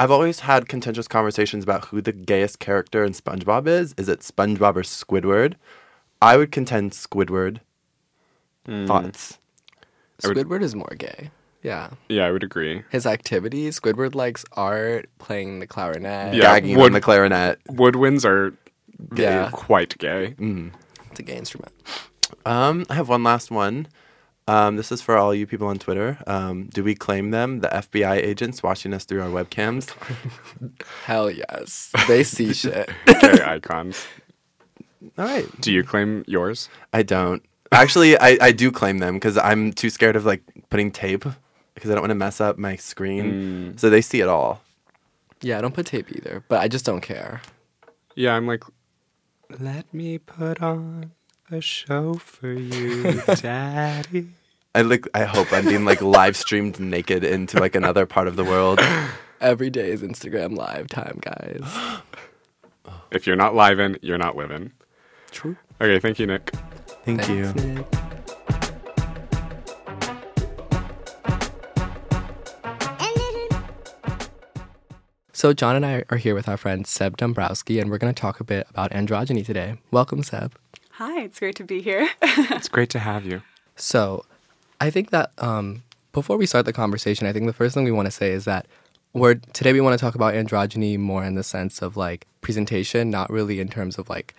I've 0.00 0.10
always 0.10 0.40
had 0.40 0.68
contentious 0.68 1.06
conversations 1.08 1.62
about 1.64 1.86
who 1.86 2.00
the 2.02 2.12
gayest 2.12 2.58
character 2.58 3.04
in 3.04 3.12
SpongeBob 3.12 3.66
is. 3.68 3.94
Is 3.96 4.08
it 4.08 4.20
SpongeBob 4.20 4.76
or 4.76 4.82
Squidward? 4.82 5.54
I 6.20 6.36
would 6.36 6.50
contend 6.52 6.90
Squidward. 6.92 7.60
Thoughts? 8.66 9.38
I 10.24 10.28
would- 10.28 10.36
Squidward 10.36 10.62
is 10.62 10.74
more 10.74 10.92
gay. 10.98 11.30
Yeah. 11.62 11.90
Yeah, 12.08 12.26
I 12.26 12.32
would 12.32 12.42
agree. 12.42 12.82
His 12.90 13.06
activities, 13.06 13.78
Squidward 13.78 14.14
likes 14.16 14.44
art, 14.52 15.08
playing 15.18 15.60
the 15.60 15.66
clarinet. 15.66 16.34
Yeah, 16.34 16.42
Gagging 16.42 16.76
would- 16.78 16.86
on 16.86 16.92
the 16.92 17.00
clarinet. 17.00 17.60
Woodwinds 17.70 18.24
are 18.24 18.52
Yeah. 19.16 19.50
quite 19.52 19.96
gay. 19.98 20.34
It's 21.10 21.20
a 21.20 21.22
gay 21.22 21.36
instrument. 21.36 21.72
Um, 22.46 22.84
I 22.90 22.94
have 22.94 23.08
one 23.08 23.22
last 23.22 23.50
one. 23.50 23.86
Um, 24.48 24.76
this 24.76 24.90
is 24.90 25.00
for 25.00 25.16
all 25.16 25.32
you 25.34 25.46
people 25.46 25.68
on 25.68 25.78
Twitter. 25.78 26.18
Um, 26.26 26.66
do 26.74 26.82
we 26.82 26.94
claim 26.94 27.30
them, 27.30 27.60
the 27.60 27.68
FBI 27.68 28.16
agents 28.16 28.62
watching 28.62 28.92
us 28.92 29.04
through 29.04 29.22
our 29.22 29.28
webcams? 29.28 29.94
Hell 31.04 31.30
yes. 31.30 31.92
They 32.08 32.24
see 32.24 32.52
shit. 32.62 32.90
Gay 33.06 33.40
icons. 33.44 34.04
All 35.16 35.24
right. 35.26 35.46
Do 35.60 35.72
you 35.72 35.84
claim 35.84 36.24
yours? 36.26 36.68
I 36.92 37.02
don't. 37.02 37.42
Actually, 37.70 38.18
I, 38.18 38.36
I 38.40 38.52
do 38.52 38.70
claim 38.72 38.98
them 38.98 39.14
because 39.14 39.38
I'm 39.38 39.72
too 39.72 39.90
scared 39.90 40.16
of 40.16 40.24
like 40.24 40.42
putting 40.70 40.90
tape 40.90 41.24
because 41.74 41.90
I 41.90 41.94
don't 41.94 42.02
want 42.02 42.10
to 42.10 42.16
mess 42.16 42.40
up 42.40 42.58
my 42.58 42.76
screen. 42.76 43.78
So 43.78 43.90
they 43.90 44.00
see 44.02 44.20
it 44.20 44.28
all. 44.28 44.60
Yeah, 45.40 45.58
I 45.58 45.60
don't 45.60 45.74
put 45.74 45.86
tape 45.86 46.10
either, 46.12 46.44
but 46.48 46.60
I 46.60 46.68
just 46.68 46.84
don't 46.84 47.00
care. 47.00 47.40
Yeah, 48.14 48.34
I'm 48.34 48.46
like, 48.46 48.62
let 49.60 49.92
me 49.92 50.18
put 50.18 50.62
on 50.62 51.12
a 51.50 51.60
show 51.60 52.14
for 52.14 52.52
you, 52.52 53.22
Daddy. 53.36 54.28
I 54.74 54.82
like. 54.82 55.06
I 55.14 55.24
hope 55.24 55.52
I'm 55.52 55.66
being 55.66 55.84
like 55.84 56.00
live 56.00 56.36
streamed 56.36 56.80
naked 56.80 57.24
into 57.24 57.58
like 57.60 57.74
another 57.74 58.06
part 58.06 58.26
of 58.26 58.36
the 58.36 58.44
world. 58.44 58.80
Every 59.40 59.70
day 59.70 59.90
is 59.90 60.02
Instagram 60.02 60.56
live 60.56 60.88
time, 60.88 61.18
guys. 61.20 62.00
If 63.10 63.26
you're 63.26 63.36
not 63.36 63.54
livin', 63.54 63.98
you're 64.00 64.18
not 64.18 64.36
living. 64.36 64.72
True. 65.30 65.56
Okay, 65.80 65.98
thank 65.98 66.18
you, 66.18 66.26
Nick. 66.26 66.52
Thank 67.04 67.28
you. 67.28 67.52
Nick. 67.52 68.01
So 75.42 75.52
John 75.52 75.74
and 75.74 75.84
I 75.84 76.04
are 76.08 76.18
here 76.18 76.36
with 76.36 76.48
our 76.48 76.56
friend 76.56 76.86
Seb 76.86 77.16
Dombrowski, 77.16 77.80
and 77.80 77.90
we're 77.90 77.98
going 77.98 78.14
to 78.14 78.20
talk 78.20 78.38
a 78.38 78.44
bit 78.44 78.64
about 78.70 78.92
androgyny 78.92 79.44
today. 79.44 79.76
Welcome, 79.90 80.22
Seb. 80.22 80.54
Hi, 80.92 81.22
it's 81.22 81.40
great 81.40 81.56
to 81.56 81.64
be 81.64 81.82
here. 81.82 82.08
It's 82.22 82.68
great 82.68 82.90
to 82.90 83.00
have 83.00 83.26
you. 83.26 83.42
So, 83.74 84.24
I 84.80 84.88
think 84.88 85.10
that 85.10 85.32
um, 85.38 85.82
before 86.12 86.36
we 86.36 86.46
start 86.46 86.64
the 86.64 86.72
conversation, 86.72 87.26
I 87.26 87.32
think 87.32 87.46
the 87.46 87.52
first 87.52 87.74
thing 87.74 87.82
we 87.82 87.90
want 87.90 88.06
to 88.06 88.12
say 88.12 88.30
is 88.30 88.44
that 88.44 88.66
we're 89.14 89.34
today 89.34 89.72
we 89.72 89.80
want 89.80 89.98
to 89.98 90.00
talk 90.00 90.14
about 90.14 90.34
androgyny 90.34 90.96
more 90.96 91.24
in 91.24 91.34
the 91.34 91.42
sense 91.42 91.82
of 91.82 91.96
like 91.96 92.28
presentation, 92.40 93.10
not 93.10 93.28
really 93.28 93.58
in 93.58 93.66
terms 93.66 93.98
of 93.98 94.08
like 94.08 94.36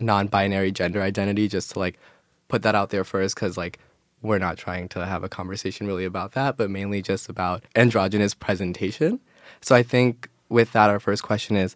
non-binary 0.00 0.72
gender 0.72 1.02
identity. 1.02 1.46
Just 1.46 1.70
to 1.70 1.78
like 1.78 2.00
put 2.48 2.62
that 2.62 2.74
out 2.74 2.90
there 2.90 3.04
first, 3.04 3.36
because 3.36 3.56
like 3.56 3.78
we're 4.22 4.40
not 4.40 4.58
trying 4.58 4.88
to 4.88 5.06
have 5.06 5.22
a 5.22 5.28
conversation 5.28 5.86
really 5.86 6.04
about 6.04 6.32
that, 6.32 6.56
but 6.56 6.68
mainly 6.68 7.00
just 7.00 7.28
about 7.28 7.62
androgynous 7.76 8.34
presentation. 8.34 9.20
So 9.60 9.76
I 9.76 9.84
think 9.84 10.28
with 10.52 10.72
that, 10.72 10.90
our 10.90 11.00
first 11.00 11.22
question 11.22 11.56
is: 11.56 11.74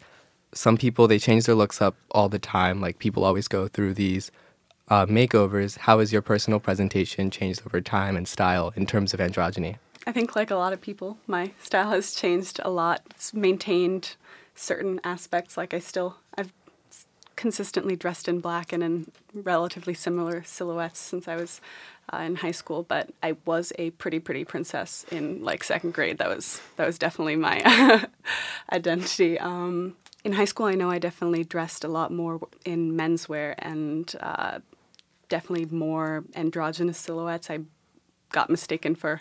some 0.52 0.76
people 0.76 1.08
they 1.08 1.18
change 1.18 1.46
their 1.46 1.54
looks 1.54 1.82
up 1.82 1.96
all 2.10 2.28
the 2.28 2.38
time. 2.38 2.80
Like 2.80 2.98
people 2.98 3.24
always 3.24 3.48
go 3.48 3.68
through 3.68 3.94
these 3.94 4.30
uh, 4.88 5.06
makeovers. 5.06 5.78
How 5.78 5.98
has 5.98 6.12
your 6.12 6.22
personal 6.22 6.60
presentation 6.60 7.30
changed 7.30 7.62
over 7.66 7.80
time 7.80 8.16
and 8.16 8.28
style 8.28 8.72
in 8.76 8.86
terms 8.86 9.12
of 9.12 9.20
androgyny? 9.20 9.76
I 10.06 10.12
think, 10.12 10.36
like 10.36 10.50
a 10.50 10.56
lot 10.56 10.72
of 10.72 10.80
people, 10.80 11.18
my 11.26 11.52
style 11.60 11.90
has 11.90 12.14
changed 12.14 12.60
a 12.62 12.70
lot. 12.70 13.02
It's 13.10 13.34
maintained 13.34 14.14
certain 14.54 15.00
aspects. 15.02 15.56
Like 15.56 15.74
I 15.74 15.80
still, 15.80 16.16
I've 16.36 16.52
consistently 17.36 17.96
dressed 17.96 18.28
in 18.28 18.40
black 18.40 18.72
and 18.72 18.82
in 18.82 19.10
relatively 19.34 19.94
similar 19.94 20.42
silhouettes 20.44 20.98
since 20.98 21.28
I 21.28 21.36
was 21.36 21.60
uh, 22.12 22.18
in 22.18 22.36
high 22.36 22.50
school. 22.50 22.82
But 22.82 23.10
I 23.22 23.36
was 23.44 23.72
a 23.78 23.90
pretty, 23.90 24.18
pretty 24.18 24.44
princess 24.44 25.04
in 25.10 25.42
like 25.42 25.62
second 25.62 25.94
grade. 25.94 26.18
That 26.18 26.28
was 26.28 26.60
that 26.76 26.86
was 26.86 26.98
definitely 26.98 27.36
my 27.36 28.06
identity. 28.72 29.38
Um, 29.38 29.96
in 30.24 30.32
high 30.32 30.44
school, 30.44 30.66
I 30.66 30.74
know 30.74 30.90
I 30.90 30.98
definitely 30.98 31.44
dressed 31.44 31.84
a 31.84 31.88
lot 31.88 32.12
more 32.12 32.40
in 32.64 32.96
menswear 32.96 33.54
and 33.58 34.12
uh, 34.20 34.58
definitely 35.28 35.66
more 35.66 36.24
androgynous 36.34 36.98
silhouettes. 36.98 37.48
I 37.50 37.60
got 38.30 38.50
mistaken 38.50 38.96
for 38.96 39.20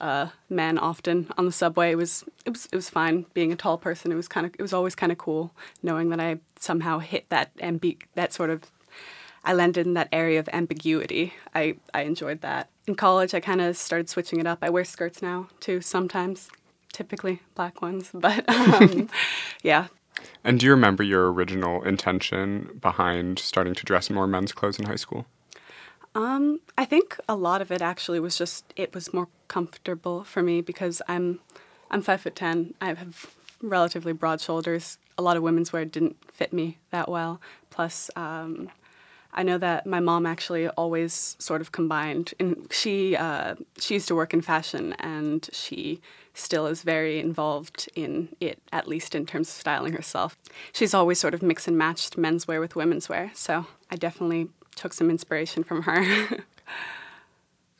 a 0.00 0.32
man 0.48 0.78
often 0.78 1.32
on 1.36 1.46
the 1.46 1.52
subway. 1.52 1.90
It 1.90 1.96
was 1.96 2.24
it 2.44 2.50
was 2.50 2.66
it 2.66 2.76
was 2.76 2.90
fine 2.90 3.26
being 3.34 3.52
a 3.52 3.56
tall 3.56 3.78
person. 3.78 4.12
It 4.12 4.16
was 4.16 4.28
kind 4.28 4.46
of 4.46 4.54
it 4.58 4.62
was 4.62 4.72
always 4.72 4.94
kind 4.94 5.12
of 5.12 5.18
cool 5.18 5.52
knowing 5.82 6.10
that 6.10 6.20
I 6.20 6.38
somehow 6.58 6.98
hit 6.98 7.28
that 7.30 7.56
ambi- 7.58 8.02
that 8.14 8.32
sort 8.32 8.50
of 8.50 8.62
I 9.44 9.52
landed 9.52 9.86
in 9.86 9.94
that 9.94 10.08
area 10.12 10.40
of 10.40 10.48
ambiguity. 10.52 11.34
I 11.54 11.76
I 11.94 12.02
enjoyed 12.02 12.40
that. 12.40 12.68
In 12.86 12.94
college, 12.94 13.34
I 13.34 13.40
kind 13.40 13.60
of 13.60 13.76
started 13.76 14.08
switching 14.08 14.40
it 14.40 14.46
up. 14.46 14.58
I 14.62 14.70
wear 14.70 14.84
skirts 14.84 15.22
now 15.22 15.48
too 15.60 15.80
sometimes, 15.80 16.48
typically 16.92 17.42
black 17.54 17.80
ones, 17.80 18.10
but 18.14 18.48
um, 18.48 19.08
yeah. 19.62 19.86
And 20.42 20.58
do 20.60 20.66
you 20.66 20.72
remember 20.72 21.02
your 21.02 21.32
original 21.32 21.82
intention 21.82 22.78
behind 22.80 23.38
starting 23.38 23.74
to 23.74 23.84
dress 23.84 24.08
in 24.08 24.14
more 24.14 24.26
men's 24.26 24.52
clothes 24.52 24.78
in 24.78 24.86
high 24.86 24.96
school? 24.96 25.26
Um, 26.16 26.60
I 26.78 26.86
think 26.86 27.18
a 27.28 27.36
lot 27.36 27.60
of 27.60 27.70
it 27.70 27.82
actually 27.82 28.20
was 28.20 28.38
just 28.38 28.72
it 28.74 28.94
was 28.94 29.12
more 29.12 29.28
comfortable 29.48 30.24
for 30.24 30.42
me 30.42 30.62
because 30.62 31.02
I'm 31.06 31.40
I'm 31.90 32.00
five 32.00 32.22
foot 32.22 32.34
ten. 32.34 32.72
I 32.80 32.94
have 32.94 33.26
relatively 33.62 34.14
broad 34.14 34.40
shoulders. 34.40 34.96
A 35.18 35.22
lot 35.22 35.36
of 35.36 35.42
women's 35.42 35.74
wear 35.74 35.84
didn't 35.84 36.16
fit 36.32 36.54
me 36.54 36.78
that 36.90 37.10
well. 37.10 37.38
Plus, 37.68 38.10
um, 38.16 38.70
I 39.34 39.42
know 39.42 39.58
that 39.58 39.86
my 39.86 40.00
mom 40.00 40.24
actually 40.24 40.68
always 40.68 41.36
sort 41.38 41.60
of 41.60 41.70
combined, 41.70 42.32
and 42.40 42.66
she 42.70 43.14
uh, 43.14 43.56
she 43.78 43.94
used 43.94 44.08
to 44.08 44.14
work 44.14 44.32
in 44.32 44.40
fashion, 44.40 44.94
and 44.94 45.46
she 45.52 46.00
still 46.32 46.66
is 46.66 46.82
very 46.82 47.20
involved 47.20 47.90
in 47.94 48.30
it, 48.40 48.58
at 48.72 48.88
least 48.88 49.14
in 49.14 49.26
terms 49.26 49.48
of 49.48 49.54
styling 49.54 49.92
herself. 49.92 50.38
She's 50.72 50.94
always 50.94 51.20
sort 51.20 51.34
of 51.34 51.42
mix 51.42 51.68
and 51.68 51.76
matched 51.76 52.16
menswear 52.16 52.58
with 52.58 52.74
women's 52.74 53.10
wear, 53.10 53.32
so 53.34 53.66
I 53.90 53.96
definitely 53.96 54.48
took 54.76 54.92
some 54.92 55.10
inspiration 55.10 55.64
from 55.64 55.82
her. 55.82 56.44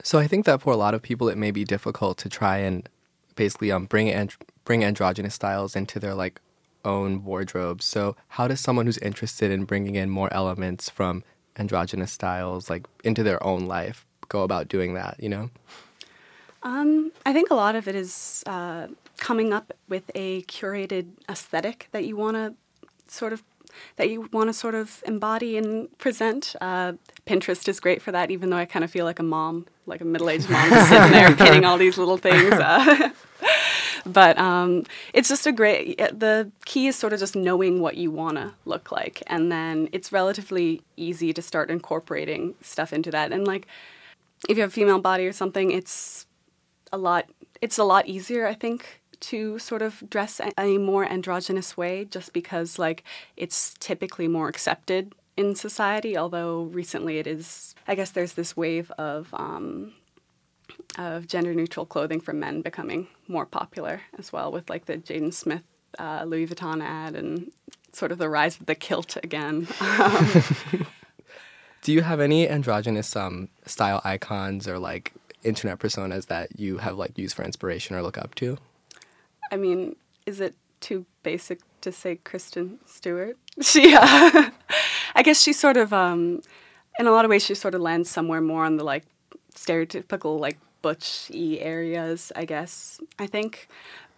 So 0.07 0.21
I 0.21 0.29
think 0.29 0.47
that 0.47 0.63
for 0.63 0.73
a 0.73 0.77
lot 0.77 0.95
of 0.95 1.03
people, 1.03 1.29
it 1.29 1.37
may 1.37 1.51
be 1.51 1.65
difficult 1.65 2.17
to 2.19 2.29
try 2.29 2.59
and 2.59 2.89
basically 3.35 3.73
um, 3.73 3.87
bring 3.87 4.09
and 4.09 4.33
bring 4.65 4.85
androgynous 4.85 5.35
styles 5.35 5.75
into 5.75 5.99
their 5.99 6.15
like 6.15 6.41
own 6.85 7.25
wardrobes. 7.25 7.85
So 7.87 8.15
how 8.29 8.47
does 8.47 8.61
someone 8.61 8.87
who's 8.87 8.99
interested 8.99 9.51
in 9.51 9.65
bringing 9.65 9.97
in 9.97 10.09
more 10.09 10.33
elements 10.33 10.89
from 10.89 11.25
androgynous 11.57 12.13
styles 12.13 12.71
like 12.71 12.87
into 13.03 13.25
their 13.25 13.43
own 13.43 13.67
life 13.67 14.07
go 14.29 14.45
about 14.45 14.69
doing 14.69 14.95
that? 14.95 15.17
You 15.19 15.29
know? 15.29 15.51
Um, 16.63 17.11
I 17.27 17.33
think 17.33 17.51
a 17.51 17.57
lot 17.57 17.75
of 17.75 17.89
it 17.89 17.97
is 17.97 18.45
uh, 18.47 18.87
coming 19.19 19.53
up 19.53 19.73
with 19.89 20.09
a 20.15 20.43
curated 20.43 21.09
aesthetic 21.29 21.89
that 21.91 22.05
you 22.05 22.17
want 22.17 22.37
to 22.37 22.55
sort 23.13 23.33
of 23.33 23.43
that 23.97 24.11
you 24.11 24.29
want 24.33 24.49
to 24.49 24.53
sort 24.53 24.75
of 24.75 25.03
embody 25.07 25.57
and 25.57 25.97
present. 25.99 26.55
Uh, 26.61 26.95
Pinterest 27.27 27.69
is 27.69 27.81
great 27.81 28.03
for 28.03 28.13
that, 28.13 28.31
even 28.31 28.51
though 28.51 28.57
I 28.57 28.65
kind 28.65 28.85
of 28.85 28.91
feel 28.91 29.05
like 29.05 29.19
a 29.19 29.23
mom, 29.23 29.67
like 29.87 30.01
a 30.01 30.05
middle-aged 30.05 30.49
mom, 30.49 30.71
just 30.71 30.89
sitting 30.89 31.13
there 31.13 31.35
pinning 31.37 31.65
all 31.65 31.79
these 31.79 31.99
little 31.99 32.17
things. 32.17 32.53
Uh, 32.53 33.11
but 34.07 34.39
um, 34.39 34.85
it's 35.13 35.29
just 35.29 35.47
a 35.47 35.53
great. 35.53 35.99
The 35.99 36.51
key 36.65 36.87
is 36.87 36.97
sort 36.97 37.13
of 37.13 37.19
just 37.19 37.37
knowing 37.37 37.81
what 37.81 37.97
you 37.97 38.11
want 38.11 38.37
to 38.37 38.55
look 38.65 38.93
like, 38.93 39.23
and 39.27 39.51
then 39.51 39.89
it's 39.93 40.13
relatively 40.13 40.83
easy 40.97 41.33
to 41.33 41.43
start 41.43 41.71
incorporating 41.71 42.55
stuff 42.63 42.93
into 42.93 43.11
that. 43.11 43.33
And 43.33 43.47
like, 43.47 43.67
if 44.49 44.57
you 44.57 44.63
have 44.63 44.71
a 44.71 44.73
female 44.73 45.01
body 45.01 45.27
or 45.27 45.33
something, 45.33 45.71
it's 45.71 46.27
a 46.93 46.99
lot. 46.99 47.29
It's 47.63 47.79
a 47.79 47.85
lot 47.85 48.07
easier, 48.07 48.47
I 48.47 48.55
think, 48.55 49.01
to 49.21 49.59
sort 49.59 49.83
of 49.83 50.03
dress 50.09 50.41
a- 50.59 50.79
more 50.79 51.05
androgynous 51.05 51.77
way, 51.77 52.05
just 52.05 52.33
because 52.33 52.79
like 52.79 53.05
it's 53.37 53.75
typically 53.79 54.29
more 54.29 54.49
accepted 54.49 55.15
in 55.37 55.55
society. 55.55 56.17
Although 56.17 56.63
recently 56.65 57.19
it 57.19 57.27
is, 57.27 57.75
I 57.87 57.95
guess 57.95 58.11
there's 58.11 58.35
this 58.35 58.57
wave 58.57 58.91
of 58.93 59.29
um, 59.35 59.93
of 60.99 61.27
gender 61.27 61.55
neutral 61.55 61.87
clothing 61.87 62.21
for 62.21 62.33
men 62.33 62.63
becoming 62.63 63.09
more 63.29 63.47
popular 63.47 64.03
as 64.19 64.33
well, 64.33 64.51
with 64.53 64.69
like 64.71 64.87
the 64.87 64.97
Jaden 64.97 65.33
Smith 65.33 65.63
uh, 65.99 66.25
Louis 66.27 66.47
Vuitton 66.47 66.83
ad 66.83 67.15
and 67.15 67.51
sort 67.93 68.13
of 68.13 68.19
the 68.19 68.29
rise 68.29 68.61
of 68.61 68.67
the 68.67 68.75
kilt 68.75 69.17
again. 69.23 69.67
Um, 69.81 70.87
Do 71.83 71.93
you 71.93 72.03
have 72.03 72.19
any 72.19 72.49
androgynous 72.49 73.15
um, 73.15 73.49
style 73.65 74.01
icons 74.03 74.67
or 74.67 74.77
like 74.77 75.13
internet 75.45 75.79
personas 75.79 76.27
that 76.27 76.59
you 76.59 76.79
have 76.79 76.97
like 76.97 77.17
used 77.17 77.37
for 77.37 77.45
inspiration 77.45 77.95
or 77.95 78.03
look 78.03 78.19
up 78.19 78.35
to? 78.37 78.59
I 79.51 79.57
mean, 79.57 79.97
is 80.27 80.41
it 80.41 80.55
too 80.81 81.07
basic 81.23 81.61
to 81.81 81.93
say 81.93 82.17
Kristen 82.17 82.79
Stewart? 82.87 83.37
She, 83.63 83.95
uh, 83.95 84.51
I 85.15 85.23
guess 85.23 85.41
she 85.41 85.55
sort 85.55 85.79
of, 85.79 85.91
um, 85.91 86.43
in 86.99 87.07
a 87.07 87.11
lot 87.11 87.25
of 87.25 87.31
ways, 87.31 87.43
she 87.43 87.55
sort 87.55 87.75
of 87.75 87.81
lands 87.81 88.11
somewhere 88.11 88.43
more 88.43 88.67
on 88.67 88.77
the 88.77 88.85
like 88.85 89.05
stereotypical 89.55 90.39
like 90.39 90.59
butch 90.83 91.31
y 91.33 91.57
areas. 91.61 92.33
I 92.37 92.45
guess 92.45 93.01
I 93.19 93.27
think, 93.27 93.69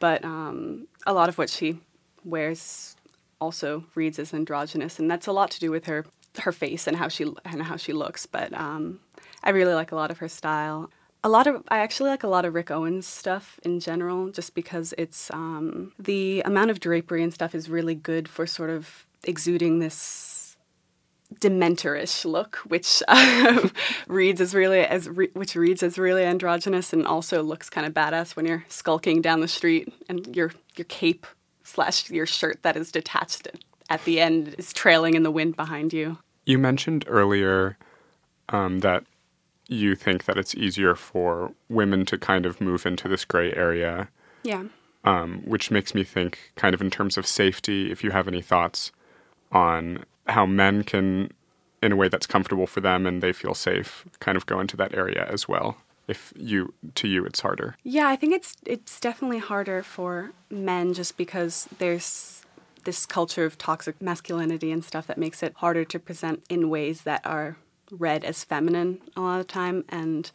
but 0.00 0.24
um, 0.24 0.88
a 1.06 1.12
lot 1.12 1.28
of 1.28 1.38
what 1.38 1.50
she 1.50 1.78
wears 2.24 2.96
also 3.40 3.84
reads 3.94 4.18
as 4.18 4.34
androgynous, 4.34 4.98
and 4.98 5.08
that's 5.08 5.28
a 5.28 5.32
lot 5.32 5.50
to 5.52 5.60
do 5.60 5.70
with 5.70 5.86
her 5.86 6.04
her 6.40 6.52
face 6.52 6.86
and 6.86 6.96
how 6.96 7.08
she 7.08 7.24
and 7.44 7.62
how 7.62 7.76
she 7.76 7.92
looks. 7.92 8.26
But 8.26 8.52
um, 8.52 9.00
I 9.44 9.50
really 9.50 9.74
like 9.74 9.92
a 9.92 9.96
lot 9.96 10.10
of 10.10 10.18
her 10.18 10.28
style. 10.28 10.90
A 11.24 11.28
lot 11.28 11.46
of 11.46 11.62
I 11.68 11.78
actually 11.80 12.10
like 12.10 12.22
a 12.22 12.28
lot 12.28 12.44
of 12.44 12.54
Rick 12.54 12.70
Owens 12.70 13.06
stuff 13.06 13.58
in 13.64 13.80
general, 13.80 14.30
just 14.30 14.54
because 14.54 14.94
it's 14.96 15.30
um, 15.32 15.92
the 15.98 16.42
amount 16.42 16.70
of 16.70 16.80
drapery 16.80 17.22
and 17.22 17.34
stuff 17.34 17.54
is 17.54 17.68
really 17.68 17.94
good 17.94 18.28
for 18.28 18.46
sort 18.46 18.70
of 18.70 19.06
exuding 19.24 19.80
this 19.80 20.56
dementorish 21.34 22.24
look, 22.24 22.56
which 22.66 23.02
um, 23.08 23.70
reads 24.06 24.40
as 24.40 24.54
really 24.54 24.80
as 24.80 25.08
re- 25.08 25.30
which 25.32 25.56
reads 25.56 25.82
as 25.82 25.98
really 25.98 26.24
androgynous 26.24 26.92
and 26.92 27.06
also 27.06 27.42
looks 27.42 27.68
kind 27.68 27.86
of 27.86 27.92
badass 27.92 28.36
when 28.36 28.46
you're 28.46 28.64
skulking 28.68 29.20
down 29.20 29.40
the 29.40 29.48
street 29.48 29.92
and 30.08 30.36
your 30.36 30.52
your 30.76 30.84
cape 30.86 31.26
slash 31.64 32.10
your 32.10 32.26
shirt 32.26 32.62
that 32.62 32.76
is 32.76 32.90
detached 32.90 33.48
at 33.90 34.04
the 34.04 34.20
end 34.20 34.54
is 34.58 34.72
trailing 34.72 35.14
in 35.14 35.22
the 35.22 35.30
wind 35.30 35.56
behind 35.56 35.92
you. 35.92 36.18
You 36.44 36.58
mentioned 36.58 37.04
earlier 37.08 37.76
um, 38.48 38.80
that 38.80 39.04
you 39.68 39.94
think 39.94 40.24
that 40.24 40.36
it's 40.38 40.54
easier 40.54 40.94
for 40.94 41.52
women 41.68 42.04
to 42.06 42.18
kind 42.18 42.46
of 42.46 42.60
move 42.60 42.86
into 42.86 43.06
this 43.08 43.24
gray 43.24 43.52
area, 43.52 44.08
Yeah. 44.42 44.64
um, 45.04 45.42
which 45.44 45.70
makes 45.70 45.94
me 45.94 46.04
think, 46.04 46.52
kind 46.56 46.74
of 46.74 46.80
in 46.80 46.90
terms 46.90 47.16
of 47.18 47.26
safety, 47.26 47.90
if 47.92 48.02
you 48.02 48.10
have 48.10 48.26
any 48.26 48.40
thoughts 48.42 48.90
on 49.52 50.04
how 50.26 50.46
men 50.46 50.84
can, 50.84 51.30
in 51.82 51.92
a 51.92 51.96
way 51.96 52.08
that's 52.08 52.26
comfortable 52.26 52.66
for 52.66 52.80
them 52.80 53.06
and 53.06 53.22
they 53.22 53.32
feel 53.32 53.54
safe, 53.54 54.04
kind 54.20 54.36
of 54.36 54.46
go 54.46 54.58
into 54.60 54.76
that 54.76 54.94
area 54.94 55.26
as 55.30 55.46
well. 55.46 55.76
If 56.06 56.32
you, 56.36 56.72
to 56.94 57.06
you, 57.06 57.24
it's 57.26 57.40
harder. 57.40 57.76
Yeah, 57.82 58.08
I 58.08 58.16
think 58.16 58.34
it's 58.34 58.56
it's 58.64 58.98
definitely 58.98 59.38
harder 59.38 59.82
for 59.82 60.32
men 60.50 60.94
just 60.94 61.18
because 61.18 61.68
there's 61.78 62.40
this 62.84 63.04
culture 63.04 63.44
of 63.44 63.58
toxic 63.58 64.00
masculinity 64.00 64.72
and 64.72 64.82
stuff 64.82 65.06
that 65.08 65.18
makes 65.18 65.42
it 65.42 65.52
harder 65.56 65.84
to 65.84 65.98
present 65.98 66.42
in 66.48 66.70
ways 66.70 67.02
that 67.02 67.20
are 67.26 67.58
read 67.90 68.24
as 68.24 68.44
feminine 68.44 69.00
a 69.16 69.20
lot 69.20 69.40
of 69.40 69.46
the 69.46 69.52
time, 69.52 69.84
and 69.88 70.30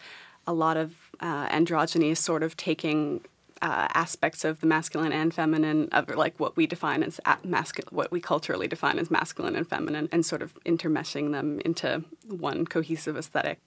a 0.45 0.53
lot 0.53 0.77
of 0.77 0.95
uh, 1.19 1.47
androgyny 1.49 2.11
is 2.11 2.19
sort 2.19 2.43
of 2.43 2.57
taking 2.57 3.21
uh, 3.61 3.87
aspects 3.93 4.43
of 4.43 4.59
the 4.59 4.67
masculine 4.67 5.13
and 5.13 5.33
feminine 5.33 5.87
of 5.93 6.09
like 6.09 6.37
what 6.37 6.57
we 6.57 6.67
define 6.67 7.01
as 7.01 7.19
masculine, 7.45 7.95
what 7.95 8.11
we 8.11 8.19
culturally 8.19 8.67
define 8.67 8.99
as 8.99 9.09
masculine 9.09 9.55
and 9.55 9.67
feminine, 9.67 10.09
and 10.11 10.25
sort 10.25 10.41
of 10.41 10.53
intermeshing 10.65 11.31
them 11.31 11.59
into 11.63 12.03
one 12.27 12.65
cohesive 12.65 13.15
aesthetic. 13.15 13.59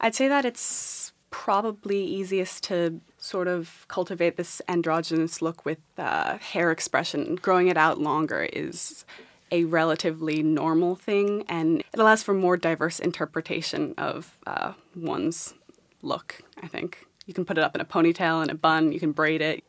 I'd 0.00 0.14
say 0.14 0.28
that 0.28 0.44
it's 0.44 1.12
probably 1.30 2.04
easiest 2.04 2.62
to 2.64 3.00
sort 3.18 3.48
of 3.48 3.86
cultivate 3.88 4.36
this 4.36 4.62
androgynous 4.68 5.42
look 5.42 5.64
with 5.64 5.78
uh, 5.98 6.38
hair 6.38 6.70
expression. 6.70 7.36
Growing 7.36 7.68
it 7.68 7.76
out 7.76 7.98
longer 7.98 8.48
is 8.52 9.04
a 9.52 9.64
relatively 9.64 10.42
normal 10.42 10.96
thing, 10.96 11.44
and 11.48 11.80
it 11.80 12.00
allows 12.00 12.22
for 12.22 12.32
more 12.32 12.56
diverse 12.56 12.98
interpretation 12.98 13.94
of 13.98 14.38
uh, 14.46 14.72
one's 14.96 15.54
look. 16.00 16.40
I 16.60 16.66
think 16.66 17.06
you 17.26 17.34
can 17.34 17.44
put 17.44 17.58
it 17.58 17.62
up 17.62 17.74
in 17.74 17.80
a 17.80 17.84
ponytail 17.84 18.40
and 18.40 18.50
a 18.50 18.54
bun. 18.54 18.92
You 18.92 18.98
can 18.98 19.12
braid 19.12 19.42
it. 19.42 19.62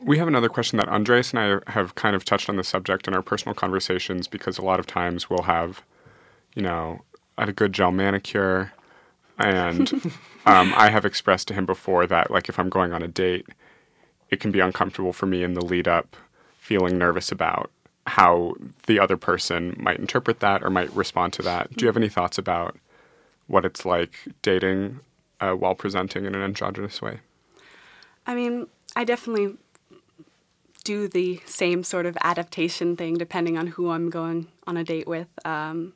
We 0.00 0.18
have 0.18 0.28
another 0.28 0.50
question 0.50 0.76
that 0.78 0.88
Andreas 0.88 1.32
and 1.32 1.40
I 1.66 1.72
have 1.72 1.94
kind 1.94 2.14
of 2.14 2.24
touched 2.24 2.48
on 2.50 2.56
the 2.56 2.64
subject 2.64 3.08
in 3.08 3.14
our 3.14 3.22
personal 3.22 3.54
conversations 3.54 4.28
because 4.28 4.58
a 4.58 4.62
lot 4.62 4.78
of 4.78 4.86
times 4.86 5.30
we'll 5.30 5.44
have, 5.44 5.82
you 6.54 6.62
know, 6.62 7.00
at 7.38 7.48
a 7.48 7.52
good 7.52 7.72
gel 7.72 7.90
manicure. 7.90 8.72
And 9.38 9.90
um, 10.46 10.74
I 10.76 10.90
have 10.90 11.06
expressed 11.06 11.48
to 11.48 11.54
him 11.54 11.64
before 11.64 12.06
that, 12.06 12.30
like, 12.30 12.48
if 12.50 12.58
I'm 12.58 12.68
going 12.68 12.92
on 12.92 13.02
a 13.02 13.08
date, 13.08 13.46
it 14.28 14.40
can 14.40 14.50
be 14.50 14.60
uncomfortable 14.60 15.12
for 15.12 15.26
me 15.26 15.42
in 15.42 15.54
the 15.54 15.64
lead 15.64 15.88
up, 15.88 16.16
feeling 16.58 16.98
nervous 16.98 17.32
about 17.32 17.70
how 18.06 18.54
the 18.86 18.98
other 18.98 19.16
person 19.16 19.76
might 19.78 19.98
interpret 19.98 20.40
that 20.40 20.62
or 20.62 20.70
might 20.70 20.92
respond 20.94 21.32
to 21.34 21.42
that. 21.42 21.74
Do 21.76 21.84
you 21.84 21.86
have 21.86 21.96
any 21.96 22.08
thoughts 22.08 22.38
about 22.38 22.76
what 23.46 23.64
it's 23.64 23.84
like 23.84 24.14
dating 24.42 25.00
uh, 25.40 25.52
while 25.52 25.74
presenting 25.74 26.24
in 26.24 26.34
an 26.34 26.42
androgynous 26.42 27.00
way? 27.00 27.20
I 28.26 28.34
mean, 28.34 28.66
I 28.96 29.04
definitely 29.04 29.56
do 30.84 31.06
the 31.06 31.40
same 31.46 31.84
sort 31.84 32.06
of 32.06 32.18
adaptation 32.22 32.96
thing 32.96 33.14
depending 33.14 33.56
on 33.56 33.68
who 33.68 33.90
I'm 33.90 34.10
going 34.10 34.48
on 34.66 34.76
a 34.76 34.84
date 34.84 35.06
with. 35.06 35.28
Um, 35.44 35.92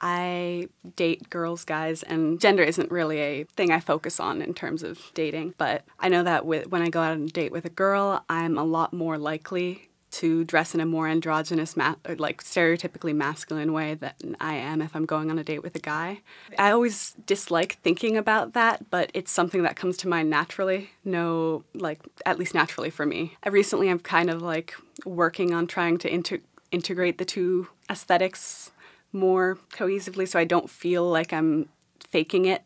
I 0.00 0.68
date 0.96 1.30
girls, 1.30 1.64
guys, 1.64 2.02
and 2.02 2.38
gender 2.40 2.62
isn't 2.62 2.90
really 2.90 3.18
a 3.18 3.44
thing 3.44 3.72
I 3.72 3.80
focus 3.80 4.20
on 4.20 4.42
in 4.42 4.52
terms 4.52 4.82
of 4.82 5.10
dating. 5.14 5.54
But 5.56 5.84
I 5.98 6.08
know 6.08 6.22
that 6.22 6.44
with, 6.44 6.68
when 6.68 6.82
I 6.82 6.90
go 6.90 7.00
out 7.00 7.12
on 7.12 7.22
a 7.22 7.28
date 7.28 7.52
with 7.52 7.64
a 7.64 7.70
girl, 7.70 8.22
I'm 8.28 8.58
a 8.58 8.64
lot 8.64 8.92
more 8.92 9.16
likely 9.16 9.88
to 10.10 10.44
dress 10.44 10.74
in 10.74 10.80
a 10.80 10.86
more 10.86 11.08
androgynous, 11.08 11.76
ma- 11.76 11.96
like 12.16 12.42
stereotypically 12.42 13.14
masculine 13.14 13.72
way 13.72 13.94
than 13.94 14.36
I 14.40 14.54
am 14.54 14.80
if 14.80 14.94
I'm 14.94 15.04
going 15.04 15.30
on 15.30 15.38
a 15.38 15.44
date 15.44 15.62
with 15.62 15.74
a 15.76 15.80
guy. 15.80 16.20
I 16.58 16.70
always 16.70 17.12
dislike 17.26 17.78
thinking 17.82 18.16
about 18.16 18.54
that, 18.54 18.88
but 18.90 19.10
it's 19.14 19.32
something 19.32 19.62
that 19.64 19.76
comes 19.76 19.96
to 19.98 20.08
mind 20.08 20.30
naturally. 20.30 20.90
No, 21.04 21.64
like 21.74 22.00
at 22.24 22.38
least 22.38 22.54
naturally 22.54 22.90
for 22.90 23.04
me. 23.04 23.36
I 23.42 23.48
recently 23.48 23.88
I'm 23.88 23.98
kind 23.98 24.30
of 24.30 24.42
like 24.42 24.74
working 25.04 25.52
on 25.52 25.66
trying 25.66 25.98
to 25.98 26.12
inter- 26.12 26.40
integrate 26.70 27.18
the 27.18 27.24
two 27.24 27.68
aesthetics 27.90 28.70
more 29.12 29.58
cohesively, 29.72 30.28
so 30.28 30.38
I 30.38 30.44
don't 30.44 30.70
feel 30.70 31.08
like 31.08 31.32
I'm 31.32 31.68
faking 32.08 32.44
it, 32.46 32.62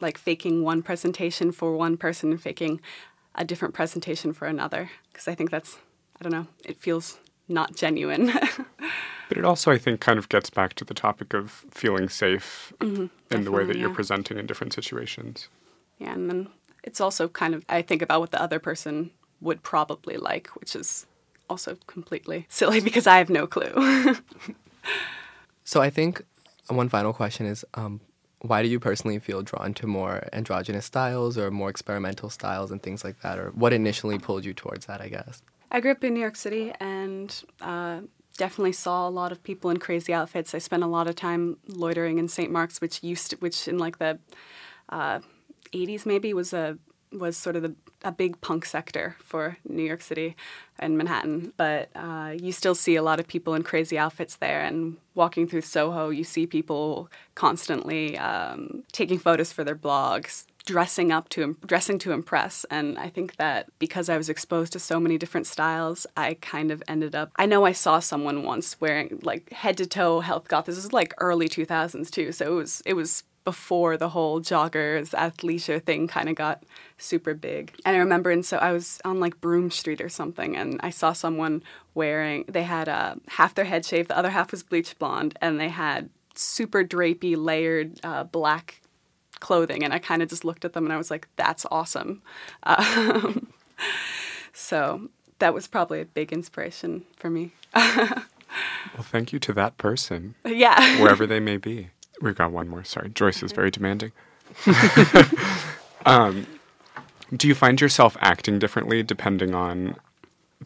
like 0.00 0.18
faking 0.18 0.62
one 0.62 0.82
presentation 0.82 1.52
for 1.52 1.76
one 1.76 1.96
person 1.96 2.30
and 2.30 2.40
faking 2.40 2.80
a 3.34 3.44
different 3.44 3.74
presentation 3.74 4.32
for 4.32 4.46
another. 4.46 4.90
Because 5.12 5.28
I 5.28 5.34
think 5.34 5.50
that's 5.50 5.78
I 6.18 6.22
don't 6.22 6.32
know, 6.32 6.46
it 6.64 6.78
feels 6.78 7.18
not 7.48 7.76
genuine. 7.76 8.32
But 9.28 9.38
it 9.38 9.44
also, 9.44 9.72
I 9.72 9.78
think, 9.78 10.00
kind 10.00 10.20
of 10.20 10.28
gets 10.28 10.50
back 10.50 10.74
to 10.74 10.84
the 10.84 10.94
topic 10.94 11.34
of 11.34 11.64
feeling 11.72 12.08
safe 12.08 12.72
in 12.80 13.10
the 13.28 13.50
way 13.50 13.64
that 13.64 13.74
definitely, 13.74 13.80
you're 13.80 13.90
yeah. 13.90 13.94
presenting 13.96 14.38
in 14.38 14.46
different 14.46 14.72
situations. 14.72 15.48
yeah, 15.98 16.12
and 16.12 16.30
then 16.30 16.48
it's 16.84 17.00
also 17.00 17.26
kind 17.26 17.52
of 17.52 17.64
I 17.68 17.82
think 17.82 18.02
about 18.02 18.20
what 18.20 18.30
the 18.30 18.40
other 18.40 18.60
person 18.60 19.10
would 19.40 19.64
probably 19.64 20.16
like, 20.16 20.46
which 20.60 20.76
is 20.76 21.06
also 21.50 21.76
completely 21.88 22.46
silly 22.58 22.80
because 22.80 23.08
I 23.08 23.18
have 23.18 23.28
no 23.28 23.46
clue. 23.48 24.14
So 25.64 25.82
I 25.82 25.90
think 25.90 26.22
one 26.68 26.88
final 26.88 27.12
question 27.12 27.44
is 27.44 27.64
um, 27.74 28.00
why 28.40 28.62
do 28.62 28.68
you 28.68 28.78
personally 28.78 29.18
feel 29.18 29.42
drawn 29.42 29.74
to 29.74 29.86
more 29.88 30.28
androgynous 30.32 30.84
styles 30.86 31.36
or 31.36 31.50
more 31.50 31.68
experimental 31.68 32.30
styles 32.30 32.70
and 32.70 32.80
things 32.80 33.02
like 33.02 33.20
that? 33.22 33.36
Or 33.36 33.50
what 33.50 33.72
initially 33.72 34.16
pulled 34.16 34.44
you 34.44 34.54
towards 34.54 34.86
that, 34.86 35.00
I 35.00 35.08
guess? 35.08 35.42
I 35.70 35.80
grew 35.80 35.90
up 35.92 36.04
in 36.04 36.14
New 36.14 36.20
York 36.20 36.36
City 36.36 36.72
and 36.80 37.42
uh, 37.60 38.00
definitely 38.36 38.72
saw 38.72 39.08
a 39.08 39.10
lot 39.10 39.32
of 39.32 39.42
people 39.42 39.70
in 39.70 39.78
crazy 39.78 40.12
outfits. 40.12 40.54
I 40.54 40.58
spent 40.58 40.82
a 40.82 40.86
lot 40.86 41.08
of 41.08 41.16
time 41.16 41.56
loitering 41.66 42.18
in 42.18 42.28
St. 42.28 42.50
Mark's, 42.50 42.80
which 42.80 43.02
used 43.02 43.30
to, 43.30 43.36
which 43.36 43.66
in 43.66 43.78
like 43.78 43.98
the 43.98 44.18
uh, 44.88 45.20
80s 45.72 46.06
maybe 46.06 46.32
was 46.32 46.52
a 46.52 46.78
was 47.12 47.36
sort 47.36 47.56
of 47.56 47.62
the, 47.62 47.74
a 48.02 48.12
big 48.12 48.40
punk 48.40 48.64
sector 48.64 49.16
for 49.20 49.56
New 49.66 49.82
York 49.82 50.02
City 50.02 50.36
and 50.78 50.98
Manhattan. 50.98 51.52
But 51.56 51.88
uh, 51.94 52.34
you 52.38 52.52
still 52.52 52.74
see 52.74 52.96
a 52.96 53.02
lot 53.02 53.20
of 53.20 53.26
people 53.26 53.54
in 53.54 53.62
crazy 53.62 53.96
outfits 53.96 54.36
there. 54.36 54.60
And 54.60 54.96
walking 55.14 55.46
through 55.46 55.62
Soho, 55.62 56.10
you 56.10 56.24
see 56.24 56.46
people 56.46 57.08
constantly 57.34 58.18
um, 58.18 58.82
taking 58.92 59.18
photos 59.18 59.52
for 59.52 59.64
their 59.64 59.76
blogs, 59.76 60.46
dressing 60.66 61.12
up 61.12 61.30
to 61.30 61.56
dressing 61.64 61.98
to 62.00 62.12
impress. 62.12 62.66
And 62.70 62.98
I 62.98 63.08
think 63.08 63.36
that 63.36 63.68
because 63.78 64.10
I 64.10 64.18
was 64.18 64.28
exposed 64.28 64.74
to 64.74 64.78
so 64.78 65.00
many 65.00 65.16
different 65.16 65.46
styles, 65.46 66.06
I 66.16 66.34
kind 66.34 66.70
of 66.70 66.82
ended 66.86 67.14
up. 67.14 67.30
I 67.36 67.46
know 67.46 67.64
I 67.64 67.72
saw 67.72 68.00
someone 68.00 68.42
once 68.42 68.78
wearing 68.80 69.20
like 69.22 69.50
head 69.52 69.78
to 69.78 69.86
toe 69.86 70.20
health 70.20 70.48
goth. 70.48 70.66
This 70.66 70.76
is 70.76 70.92
like 70.92 71.14
early 71.18 71.48
2000s 71.48 72.10
too, 72.10 72.32
so 72.32 72.46
it 72.46 72.54
was 72.54 72.82
it 72.84 72.94
was 72.94 73.22
before 73.44 73.96
the 73.96 74.08
whole 74.08 74.40
joggers 74.40 75.14
athleisure 75.14 75.80
thing 75.80 76.08
kind 76.08 76.28
of 76.28 76.34
got 76.34 76.64
super 76.98 77.32
big. 77.32 77.72
And 77.84 77.94
I 77.94 78.00
remember, 78.00 78.32
and 78.32 78.44
so 78.44 78.56
I 78.56 78.72
was 78.72 79.00
on 79.04 79.20
like 79.20 79.40
Broome 79.40 79.70
Street 79.70 80.00
or 80.00 80.08
something, 80.08 80.56
and 80.56 80.80
I 80.82 80.90
saw 80.90 81.12
someone 81.12 81.62
wearing. 81.94 82.44
They 82.48 82.64
had 82.64 82.88
uh, 82.88 83.14
half 83.28 83.54
their 83.54 83.64
head 83.64 83.86
shaved, 83.86 84.10
the 84.10 84.18
other 84.18 84.30
half 84.30 84.50
was 84.50 84.64
bleached 84.64 84.98
blonde, 84.98 85.38
and 85.40 85.60
they 85.60 85.68
had 85.68 86.10
super 86.34 86.82
drapey, 86.82 87.36
layered 87.38 88.00
uh, 88.02 88.24
black 88.24 88.80
clothing. 89.40 89.84
And 89.84 89.92
I 89.92 89.98
kind 89.98 90.22
of 90.22 90.28
just 90.28 90.44
looked 90.44 90.64
at 90.64 90.72
them, 90.72 90.84
and 90.84 90.92
I 90.92 90.96
was 90.96 91.10
like, 91.10 91.28
"That's 91.36 91.66
awesome." 91.70 92.22
Um, 92.62 93.48
so 94.52 95.08
that 95.38 95.54
was 95.54 95.66
probably 95.66 96.00
a 96.00 96.04
big 96.04 96.32
inspiration 96.32 97.04
for 97.16 97.30
me. 97.30 97.52
Well, 98.94 99.02
thank 99.02 99.32
you 99.32 99.38
to 99.40 99.52
that 99.54 99.76
person, 99.76 100.34
yeah. 100.44 101.00
wherever 101.00 101.26
they 101.26 101.40
may 101.40 101.56
be. 101.56 101.90
We've 102.20 102.34
got 102.34 102.52
one 102.52 102.68
more. 102.68 102.84
Sorry, 102.84 103.10
Joyce 103.10 103.42
is 103.42 103.52
very 103.52 103.70
demanding. 103.70 104.12
um, 106.06 106.46
do 107.34 107.48
you 107.48 107.54
find 107.54 107.80
yourself 107.80 108.16
acting 108.20 108.58
differently 108.58 109.02
depending 109.02 109.54
on 109.54 109.96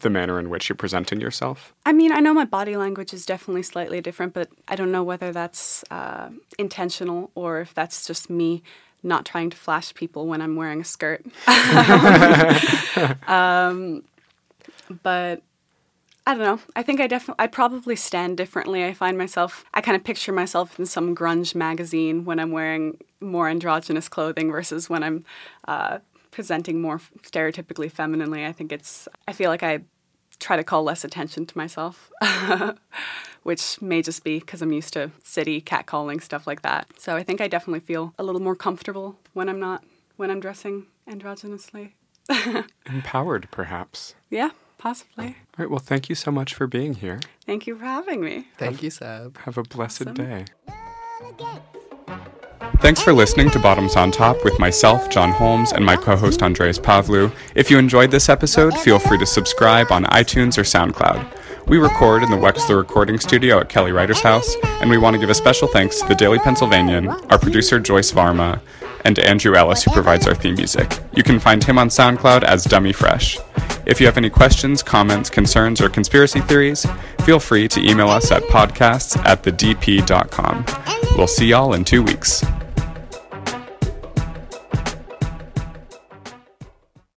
the 0.01 0.09
manner 0.09 0.39
in 0.39 0.49
which 0.49 0.69
you're 0.69 0.75
presenting 0.75 1.21
yourself? 1.21 1.73
I 1.85 1.93
mean, 1.93 2.11
I 2.11 2.19
know 2.19 2.33
my 2.33 2.45
body 2.45 2.75
language 2.75 3.13
is 3.13 3.25
definitely 3.25 3.63
slightly 3.63 4.01
different, 4.01 4.33
but 4.33 4.49
I 4.67 4.75
don't 4.75 4.91
know 4.91 5.03
whether 5.03 5.31
that's 5.31 5.83
uh, 5.91 6.29
intentional 6.57 7.31
or 7.35 7.61
if 7.61 7.73
that's 7.73 8.05
just 8.05 8.29
me 8.29 8.63
not 9.03 9.25
trying 9.25 9.49
to 9.49 9.57
flash 9.57 9.93
people 9.93 10.27
when 10.27 10.41
I'm 10.41 10.55
wearing 10.55 10.81
a 10.81 10.83
skirt. 10.83 11.25
um, 13.27 14.03
but 15.03 15.41
I 16.27 16.35
don't 16.35 16.43
know. 16.43 16.59
I 16.75 16.83
think 16.83 17.01
I 17.01 17.07
definitely, 17.07 17.43
I 17.43 17.47
probably 17.47 17.95
stand 17.95 18.37
differently. 18.37 18.85
I 18.85 18.93
find 18.93 19.17
myself, 19.17 19.65
I 19.73 19.81
kind 19.81 19.95
of 19.95 20.03
picture 20.03 20.31
myself 20.31 20.77
in 20.79 20.85
some 20.85 21.15
grunge 21.15 21.55
magazine 21.55 22.25
when 22.25 22.39
I'm 22.39 22.51
wearing 22.51 22.97
more 23.19 23.49
androgynous 23.49 24.07
clothing 24.07 24.51
versus 24.51 24.89
when 24.89 25.03
I'm 25.03 25.25
uh, 25.67 25.99
presenting 26.29 26.79
more 26.79 26.99
stereotypically 27.23 27.91
femininely. 27.91 28.45
I 28.45 28.51
think 28.51 28.71
it's, 28.71 29.07
I 29.27 29.33
feel 29.33 29.49
like 29.49 29.63
I 29.63 29.81
try 30.41 30.57
to 30.57 30.63
call 30.63 30.83
less 30.83 31.05
attention 31.05 31.45
to 31.45 31.57
myself, 31.57 32.11
which 33.43 33.81
may 33.81 34.01
just 34.01 34.23
be 34.23 34.39
because 34.39 34.61
I'm 34.61 34.73
used 34.73 34.93
to 34.93 35.11
city 35.23 35.61
catcalling, 35.61 36.21
stuff 36.21 36.45
like 36.45 36.63
that. 36.63 36.87
So 36.99 37.15
I 37.15 37.23
think 37.23 37.39
I 37.39 37.47
definitely 37.47 37.79
feel 37.79 38.13
a 38.19 38.23
little 38.23 38.41
more 38.41 38.55
comfortable 38.55 39.17
when 39.33 39.47
I'm 39.47 39.59
not, 39.59 39.83
when 40.17 40.29
I'm 40.29 40.39
dressing 40.41 40.87
androgynously. 41.07 41.91
Empowered, 42.85 43.47
perhaps. 43.51 44.15
Yeah, 44.29 44.49
possibly. 44.77 45.27
All 45.27 45.33
right. 45.57 45.69
Well, 45.69 45.79
thank 45.79 46.09
you 46.09 46.15
so 46.15 46.31
much 46.31 46.53
for 46.53 46.67
being 46.67 46.95
here. 46.95 47.19
Thank 47.45 47.67
you 47.67 47.77
for 47.77 47.85
having 47.85 48.21
me. 48.21 48.47
Thank 48.57 48.83
you, 48.83 48.89
Seb. 48.89 49.37
Have 49.39 49.57
a 49.57 49.63
blessed 49.63 50.07
Awesome. 50.07 50.15
day. 50.15 50.45
Thanks 52.81 52.99
for 52.99 53.13
listening 53.13 53.51
to 53.51 53.59
Bottoms 53.59 53.95
on 53.95 54.09
Top 54.09 54.43
with 54.43 54.57
myself, 54.57 55.07
John 55.07 55.31
Holmes, 55.31 55.71
and 55.71 55.85
my 55.85 55.95
co 55.95 56.15
host 56.15 56.41
Andreas 56.41 56.79
Pavlou. 56.79 57.31
If 57.53 57.69
you 57.69 57.77
enjoyed 57.77 58.09
this 58.09 58.27
episode, 58.27 58.75
feel 58.75 58.97
free 58.97 59.19
to 59.19 59.25
subscribe 59.27 59.91
on 59.91 60.05
iTunes 60.05 60.57
or 60.57 60.63
SoundCloud. 60.63 61.67
We 61.67 61.77
record 61.77 62.23
in 62.23 62.31
the 62.31 62.37
Wexler 62.37 62.77
Recording 62.77 63.19
Studio 63.19 63.59
at 63.59 63.69
Kelly 63.69 63.91
Writer's 63.91 64.21
House, 64.21 64.55
and 64.63 64.89
we 64.89 64.97
want 64.97 65.13
to 65.13 65.19
give 65.19 65.29
a 65.29 65.35
special 65.35 65.67
thanks 65.67 66.01
to 66.01 66.07
the 66.07 66.15
Daily 66.15 66.39
Pennsylvanian, 66.39 67.07
our 67.31 67.37
producer 67.37 67.79
Joyce 67.79 68.11
Varma, 68.11 68.59
and 69.05 69.19
Andrew 69.19 69.53
Ellis, 69.53 69.83
who 69.83 69.91
provides 69.91 70.25
our 70.25 70.33
theme 70.33 70.55
music. 70.55 70.99
You 71.15 71.21
can 71.21 71.39
find 71.39 71.63
him 71.63 71.77
on 71.77 71.89
SoundCloud 71.89 72.41
as 72.43 72.63
Dummy 72.63 72.93
Fresh. 72.93 73.37
If 73.85 73.99
you 73.99 74.07
have 74.07 74.17
any 74.17 74.31
questions, 74.31 74.81
comments, 74.81 75.29
concerns, 75.29 75.81
or 75.81 75.89
conspiracy 75.89 76.41
theories, 76.41 76.87
feel 77.25 77.39
free 77.39 77.67
to 77.67 77.79
email 77.79 78.09
us 78.09 78.31
at 78.31 78.41
podcasts 78.43 79.23
at 79.23 79.43
thedp.com. 79.43 80.65
We'll 81.15 81.27
see 81.27 81.45
y'all 81.45 81.75
in 81.75 81.85
two 81.85 82.01
weeks. 82.01 82.43